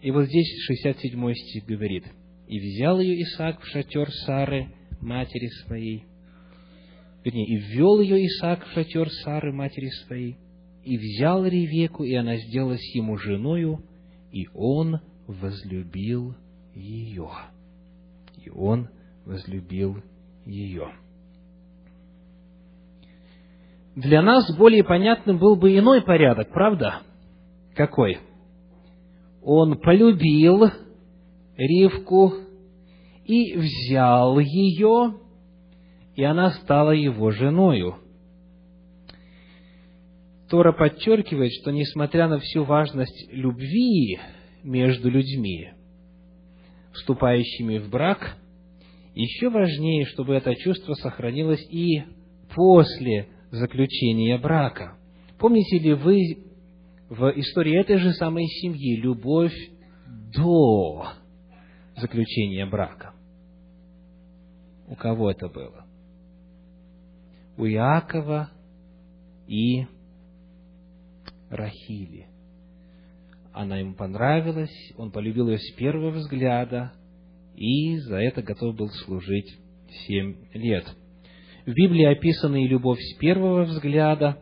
И 0.00 0.10
вот 0.10 0.26
здесь 0.26 0.48
67 0.66 1.34
стих 1.34 1.64
говорит, 1.66 2.04
«И 2.48 2.58
взял 2.58 2.98
ее 2.98 3.22
Исаак 3.22 3.60
в 3.60 3.66
шатер 3.66 4.10
Сары, 4.24 4.72
матери 5.00 5.48
своей, 5.64 6.04
вернее, 7.24 7.46
и 7.46 7.56
ввел 7.56 8.00
ее 8.00 8.26
Исаак 8.26 8.66
в 8.66 8.72
шатер 8.72 9.08
Сары, 9.22 9.52
матери 9.52 9.88
своей, 10.06 10.36
и 10.84 10.98
взял 10.98 11.44
Ревеку, 11.44 12.04
и 12.04 12.14
она 12.14 12.36
сделалась 12.36 12.94
ему 12.94 13.16
женою, 13.16 13.84
и 14.32 14.48
он 14.54 15.00
возлюбил 15.26 16.34
ее» 16.74 17.28
и 18.44 18.50
он 18.50 18.88
возлюбил 19.24 20.02
ее. 20.46 20.92
Для 23.94 24.22
нас 24.22 24.56
более 24.56 24.84
понятным 24.84 25.38
был 25.38 25.56
бы 25.56 25.76
иной 25.76 26.02
порядок, 26.02 26.50
правда? 26.50 27.02
Какой? 27.74 28.18
Он 29.42 29.78
полюбил 29.78 30.70
Ривку 31.56 32.32
и 33.24 33.56
взял 33.56 34.38
ее, 34.38 35.14
и 36.14 36.24
она 36.24 36.50
стала 36.50 36.92
его 36.92 37.30
женою. 37.30 37.96
Тора 40.52 40.72
подчеркивает, 40.72 41.50
что 41.62 41.70
несмотря 41.70 42.28
на 42.28 42.38
всю 42.38 42.64
важность 42.64 43.32
любви 43.32 44.20
между 44.62 45.08
людьми, 45.08 45.70
вступающими 46.92 47.78
в 47.78 47.88
брак, 47.88 48.36
еще 49.14 49.48
важнее, 49.48 50.04
чтобы 50.04 50.34
это 50.34 50.54
чувство 50.56 50.92
сохранилось 50.92 51.66
и 51.70 52.02
после 52.54 53.28
заключения 53.50 54.36
брака. 54.36 54.98
Помните 55.38 55.78
ли 55.78 55.94
вы 55.94 56.44
в 57.08 57.30
истории 57.30 57.80
этой 57.80 57.96
же 57.96 58.12
самой 58.12 58.44
семьи 58.44 59.00
любовь 59.00 59.56
до 60.36 61.12
заключения 61.96 62.66
брака? 62.66 63.14
У 64.86 64.96
кого 64.96 65.30
это 65.30 65.48
было? 65.48 65.86
У 67.56 67.64
Иакова 67.64 68.50
и 69.48 69.86
Рахили 71.52 72.26
она 73.52 73.78
ему 73.78 73.94
понравилась, 73.94 74.72
он 74.96 75.10
полюбил 75.10 75.48
ее 75.48 75.58
с 75.58 75.72
первого 75.72 76.10
взгляда, 76.10 76.92
и 77.54 77.98
за 77.98 78.16
это 78.16 78.42
готов 78.42 78.76
был 78.76 78.88
служить 79.04 79.58
семь 80.06 80.36
лет. 80.54 80.86
В 81.66 81.72
Библии 81.72 82.04
описана 82.04 82.56
и 82.56 82.66
любовь 82.66 82.98
с 82.98 83.14
первого 83.18 83.64
взгляда, 83.64 84.38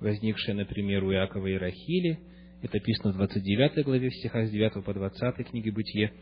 возникшая, 0.00 0.54
например, 0.54 1.04
у 1.04 1.12
Иакова 1.12 1.46
и 1.46 1.54
Рахили, 1.54 2.20
это 2.62 2.76
описано 2.78 3.12
в 3.12 3.16
29 3.16 3.84
главе, 3.84 4.10
в 4.10 4.14
стихах 4.14 4.48
с 4.48 4.50
9 4.50 4.84
по 4.84 4.92
20 4.92 5.48
книги 5.48 5.70
Бытие, 5.70 6.12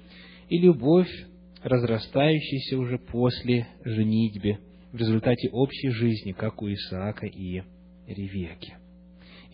и 0.49 0.59
любовь, 0.59 1.11
разрастающаяся 1.63 2.79
уже 2.79 2.99
после 2.99 3.67
женитьбы, 3.85 4.59
в 4.93 4.97
результате 4.97 5.51
общей 5.51 5.91
жизни, 5.91 6.33
как 6.33 6.63
у 6.63 6.73
Исаака 6.73 7.27
и 7.27 7.63
Ревеки. 8.07 8.75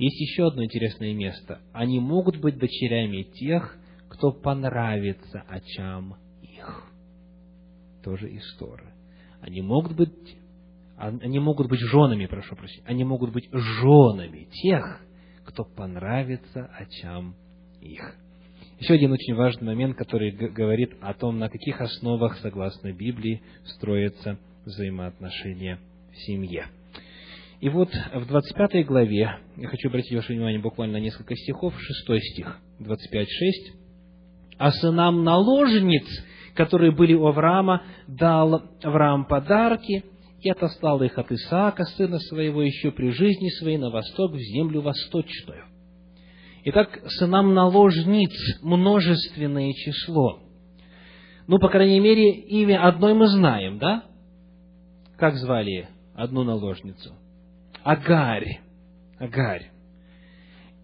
Есть 0.03 0.21
еще 0.21 0.49
одно 0.49 0.65
интересное 0.65 1.15
место. 1.15 1.61
Они 1.73 2.01
могут 2.01 2.39
быть 2.39 2.59
дочерями 2.59 3.23
тех, 3.23 3.79
кто 4.09 4.33
понравится 4.33 5.45
очам 5.47 6.17
их. 6.43 6.91
Тоже 8.03 8.29
из 8.29 8.43
Торы. 8.57 8.93
Они 9.41 9.63
могут 9.63 9.95
быть, 9.95 10.11
они 10.97 11.39
могут 11.39 11.69
быть 11.69 11.79
женами, 11.79 12.27
прошу 12.27 12.57
прощения, 12.57 12.85
они 12.85 13.05
могут 13.05 13.33
быть 13.33 13.49
женами 13.53 14.49
тех, 14.51 15.01
кто 15.45 15.63
понравится 15.65 16.69
очам 16.77 17.37
их. 17.81 18.17
Еще 18.81 18.95
один 18.95 19.13
очень 19.13 19.37
важный 19.37 19.69
момент, 19.69 19.97
который 19.97 20.33
говорит 20.33 20.97
о 21.01 21.15
том, 21.15 21.39
на 21.39 21.49
каких 21.49 21.81
основах, 21.81 22.39
согласно 22.39 22.93
Библии, 22.93 23.41
строятся 23.67 24.37
взаимоотношения 24.65 25.79
в 26.11 26.17
семье. 26.27 26.67
И 27.63 27.69
вот 27.69 27.91
в 28.13 28.27
25 28.27 28.85
главе, 28.87 29.39
я 29.57 29.69
хочу 29.69 29.89
обратить 29.89 30.13
ваше 30.17 30.33
внимание 30.33 30.61
буквально 30.61 30.95
на 30.95 31.01
несколько 31.01 31.37
стихов, 31.37 31.73
6 31.79 32.21
стих, 32.33 32.59
25.6. 32.81 33.25
«А 34.59 34.73
сынам 34.73 35.23
наложниц, 35.23 36.05
которые 36.57 36.91
были 36.91 37.15
у 37.15 37.25
Авраама, 37.25 37.85
дал 38.09 38.65
Авраам 38.83 39.27
подарки, 39.27 40.05
и 40.41 40.51
отослал 40.51 41.03
их 41.03 41.17
от 41.17 41.31
Исаака, 41.31 41.85
сына 41.85 42.19
своего, 42.19 42.63
еще 42.63 42.91
при 42.91 43.11
жизни 43.11 43.49
своей, 43.61 43.79
на 43.79 43.91
восток, 43.91 44.33
в 44.33 44.39
землю 44.39 44.81
восточную». 44.81 45.67
Итак, 46.65 47.01
сынам 47.11 47.55
наложниц 47.55 48.61
множественное 48.61 49.73
число. 49.73 50.41
Ну, 51.47 51.61
по 51.61 51.69
крайней 51.69 52.01
мере, 52.01 52.29
имя 52.33 52.85
одной 52.89 53.15
мы 53.15 53.29
знаем, 53.29 53.79
да? 53.79 54.03
Как 55.17 55.37
звали 55.37 55.89
одну 56.17 56.43
наложницу? 56.43 57.15
Агарь. 57.85 58.61
Агарь. 59.19 59.71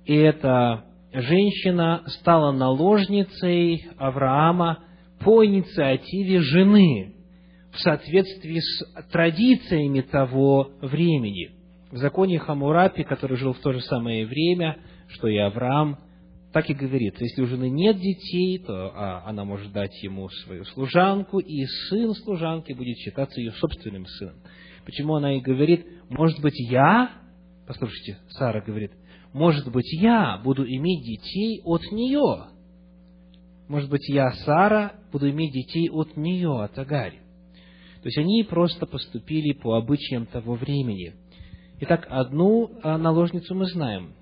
И 0.04 0.14
эта 0.14 0.84
женщина 1.12 2.02
стала 2.06 2.52
наложницей 2.52 3.86
Авраама 3.98 4.84
по 5.20 5.44
инициативе 5.44 6.40
жены 6.40 7.14
в 7.72 7.78
соответствии 7.78 8.58
с 8.60 9.10
традициями 9.10 10.00
того 10.00 10.70
времени. 10.80 11.50
В 11.90 11.96
законе 11.96 12.38
Хамурапи, 12.38 13.04
который 13.04 13.36
жил 13.36 13.52
в 13.52 13.60
то 13.60 13.72
же 13.72 13.80
самое 13.82 14.26
время, 14.26 14.78
что 15.08 15.28
и 15.28 15.36
Авраам, 15.36 15.98
так 16.52 16.68
и 16.70 16.74
говорится, 16.74 17.24
если 17.24 17.42
у 17.42 17.46
жены 17.46 17.68
нет 17.68 17.98
детей, 17.98 18.58
то 18.58 18.92
а, 18.94 19.22
она 19.26 19.44
может 19.44 19.72
дать 19.72 20.02
ему 20.02 20.28
свою 20.28 20.64
служанку, 20.64 21.38
и 21.38 21.64
сын 21.88 22.14
служанки 22.14 22.72
будет 22.72 22.96
считаться 22.96 23.40
ее 23.40 23.52
собственным 23.52 24.06
сыном. 24.06 24.36
Почему 24.88 25.16
она 25.16 25.36
и 25.36 25.40
говорит, 25.40 25.86
может 26.08 26.40
быть, 26.40 26.58
я, 26.58 27.10
послушайте, 27.66 28.16
Сара 28.30 28.62
говорит, 28.62 28.90
может 29.34 29.70
быть, 29.70 29.92
я 30.00 30.40
буду 30.42 30.66
иметь 30.66 31.04
детей 31.04 31.60
от 31.62 31.82
нее. 31.92 32.46
Может 33.68 33.90
быть, 33.90 34.08
я, 34.08 34.32
Сара, 34.46 34.94
буду 35.12 35.28
иметь 35.28 35.52
детей 35.52 35.90
от 35.90 36.16
нее, 36.16 36.62
от 36.62 36.78
Агари. 36.78 37.18
То 38.00 38.06
есть 38.06 38.16
они 38.16 38.42
просто 38.44 38.86
поступили 38.86 39.52
по 39.52 39.76
обычаям 39.76 40.24
того 40.24 40.54
времени. 40.54 41.12
Итак, 41.80 42.06
одну 42.08 42.70
а, 42.82 42.96
наложницу 42.96 43.54
мы 43.54 43.66
знаем, 43.66 44.14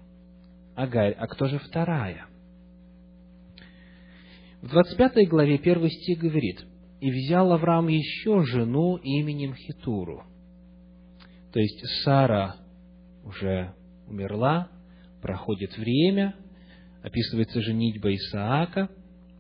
Агарь, 0.74 1.12
а 1.12 1.28
кто 1.28 1.46
же 1.46 1.60
вторая? 1.60 2.26
В 4.62 4.68
25 4.70 5.28
главе 5.28 5.60
1 5.62 5.90
стих 5.90 6.18
говорит, 6.18 6.66
«И 7.00 7.08
взял 7.08 7.52
Авраам 7.52 7.86
еще 7.86 8.42
жену 8.42 8.96
именем 8.96 9.54
Хитуру». 9.54 10.24
То 11.57 11.61
есть 11.61 11.82
Сара 12.04 12.57
уже 13.24 13.72
умерла, 14.07 14.68
проходит 15.22 15.74
время, 15.78 16.36
описывается 17.02 17.62
женитьба 17.62 18.14
Исаака, 18.14 18.90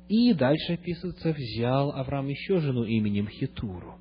и 0.08 0.32
дальше 0.32 0.72
описывается, 0.72 1.34
взял 1.34 1.90
Авраам 1.92 2.28
еще 2.28 2.60
жену 2.60 2.84
именем 2.84 3.28
Хитуру. 3.28 3.98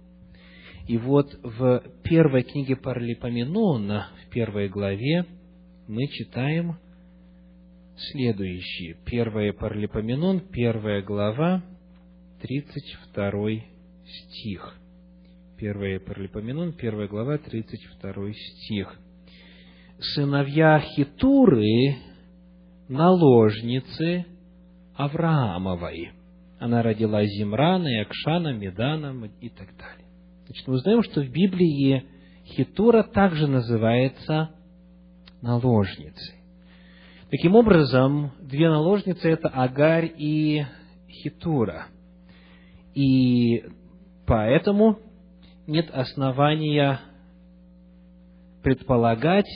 И 0.87 0.97
вот 0.97 1.37
в 1.43 1.83
первой 2.05 2.43
книге 2.43 2.77
Паралипоменона, 2.77 4.07
в 4.23 4.29
первой 4.29 4.69
главе, 4.69 5.25
мы 5.89 6.07
читаем 6.07 6.77
следующие. 7.97 8.95
Первое 9.05 9.51
Паралипоменон, 9.51 10.39
первая 10.39 11.01
глава, 11.01 11.65
32 12.39 13.49
стих. 14.05 14.79
Первое 15.57 16.01
Паралипоменон, 16.01 16.73
первая 16.73 17.07
глава, 17.07 17.37
32 17.37 18.33
стих. 18.33 18.93
Сыновья 19.99 20.81
Хитуры, 20.81 21.95
наложницы 22.89 24.25
Авраамовой. 24.95 26.11
Она 26.59 26.83
родила 26.83 27.23
Зимрана, 27.23 27.87
и 27.87 28.01
Акшана, 28.01 28.51
Медана 28.51 29.29
и 29.39 29.47
так 29.47 29.69
далее. 29.77 30.05
Значит, 30.45 30.67
мы 30.67 30.73
узнаем, 30.73 31.03
что 31.03 31.21
в 31.21 31.29
Библии 31.29 32.03
Хитура 32.43 33.03
также 33.03 33.47
называется 33.47 34.49
наложницей. 35.41 36.35
Таким 37.31 37.55
образом, 37.55 38.33
две 38.41 38.69
наложницы– 38.69 39.29
это 39.29 39.47
Агарь 39.47 40.11
и 40.17 40.65
Хитура. 41.07 41.87
И 42.93 43.63
поэтому 44.25 44.99
нет 45.67 45.89
основания 45.91 46.99
предполагать, 48.63 49.49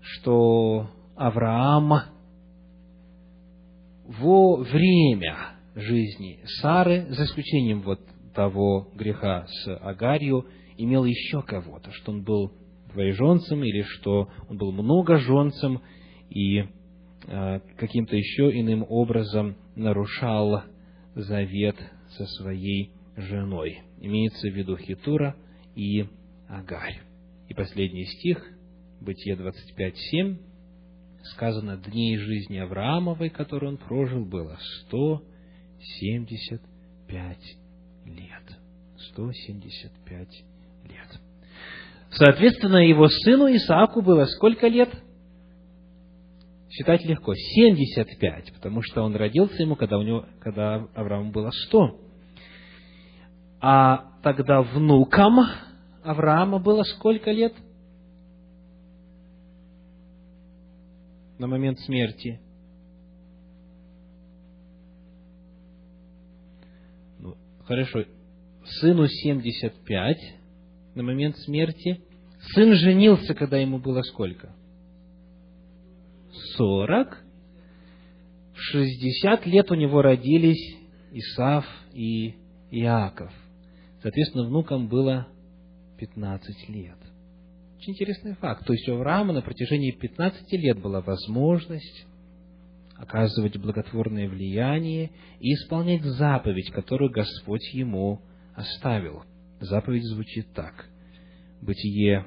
что 0.00 0.90
Авраам 1.16 1.92
во 4.04 4.56
время 4.56 5.36
жизни 5.74 6.40
Сары, 6.60 7.06
за 7.10 7.24
исключением 7.24 7.82
вот 7.82 8.00
того 8.34 8.88
греха 8.94 9.46
с 9.48 9.76
Агарью, 9.78 10.46
имел 10.76 11.04
еще 11.04 11.42
кого-то, 11.42 11.90
что 11.92 12.12
он 12.12 12.22
был 12.22 12.52
двоеженцем 12.92 13.64
или 13.64 13.82
что 13.82 14.28
он 14.48 14.58
был 14.58 14.72
многоженцем 14.72 15.82
и 16.30 16.64
э, 17.26 17.60
каким-то 17.76 18.16
еще 18.16 18.50
иным 18.58 18.84
образом 18.88 19.56
нарушал 19.74 20.62
завет 21.14 21.76
со 22.10 22.26
своей 22.26 22.92
женой. 23.16 23.85
Имеется 24.00 24.48
в 24.48 24.54
виду 24.54 24.76
Хитура 24.76 25.34
и 25.74 26.06
Агарь. 26.48 27.00
И 27.48 27.54
последний 27.54 28.06
стих, 28.06 28.44
Бытие 29.00 29.36
25.7, 29.36 30.36
сказано, 31.24 31.76
дней 31.76 32.16
жизни 32.18 32.58
Авраамовой, 32.58 33.30
которую 33.30 33.72
он 33.72 33.78
прожил, 33.78 34.24
было 34.24 34.56
175 34.86 37.38
лет. 38.06 38.58
175 39.12 40.44
лет. 40.84 41.20
Соответственно, 42.10 42.78
его 42.78 43.08
сыну 43.08 43.54
Исааку 43.54 44.02
было 44.02 44.24
сколько 44.24 44.66
лет? 44.68 44.90
Считать 46.70 47.04
легко. 47.04 47.34
75, 47.34 48.54
потому 48.54 48.80
что 48.82 49.02
он 49.02 49.16
родился 49.16 49.62
ему, 49.62 49.76
когда, 49.76 49.98
у 49.98 50.02
него, 50.02 50.24
когда 50.40 50.88
Аврааму 50.94 51.32
было 51.32 51.50
100. 51.50 52.05
А 53.60 54.12
тогда 54.22 54.62
внукам 54.62 55.38
Авраама 56.02 56.58
было 56.58 56.82
сколько 56.82 57.30
лет? 57.30 57.54
На 61.38 61.46
момент 61.46 61.80
смерти. 61.80 62.40
Ну, 67.18 67.36
хорошо, 67.64 68.04
сыну 68.80 69.06
75 69.06 70.16
на 70.94 71.02
момент 71.02 71.36
смерти. 71.38 72.00
Сын 72.54 72.74
женился, 72.74 73.34
когда 73.34 73.58
ему 73.58 73.78
было 73.78 74.02
сколько? 74.02 74.54
40. 76.56 77.24
В 78.54 78.58
60 78.58 79.46
лет 79.46 79.70
у 79.70 79.74
него 79.74 80.02
родились 80.02 80.76
Исав 81.12 81.66
и 81.92 82.34
Иаков. 82.70 83.32
Соответственно, 84.06 84.44
внукам 84.44 84.86
было 84.86 85.26
15 85.98 86.68
лет. 86.68 86.96
Очень 87.76 87.94
интересный 87.94 88.36
факт. 88.36 88.64
То 88.64 88.72
есть 88.72 88.88
у 88.88 88.94
Авраама 88.94 89.32
на 89.32 89.42
протяжении 89.42 89.90
15 89.90 90.52
лет 90.52 90.80
была 90.80 91.00
возможность 91.00 92.06
оказывать 92.94 93.56
благотворное 93.56 94.28
влияние 94.28 95.10
и 95.40 95.54
исполнять 95.54 96.04
заповедь, 96.04 96.70
которую 96.70 97.10
Господь 97.10 97.68
ему 97.74 98.20
оставил. 98.54 99.24
Заповедь 99.58 100.04
звучит 100.04 100.52
так. 100.54 100.86
Бытие 101.60 102.26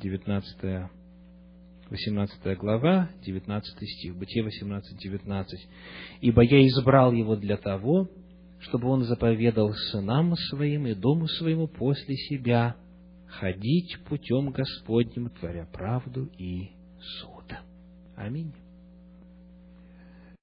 19 0.00 0.88
18 1.90 2.58
глава, 2.58 3.10
19 3.24 3.88
стих, 3.88 4.16
Бытие 4.16 4.44
18, 4.44 4.96
19. 4.96 5.68
«Ибо 6.20 6.42
я 6.42 6.64
избрал 6.68 7.10
его 7.10 7.34
для 7.34 7.56
того, 7.56 8.08
чтобы 8.60 8.88
он 8.88 9.04
заповедал 9.04 9.72
сынам 9.90 10.34
своим 10.50 10.86
и 10.86 10.94
дому 10.94 11.26
своему 11.28 11.68
после 11.68 12.16
себя 12.16 12.76
ходить 13.26 13.98
путем 14.08 14.50
Господним, 14.50 15.30
творя 15.30 15.66
правду 15.72 16.24
и 16.38 16.70
суд». 17.20 17.44
Аминь. 18.16 18.52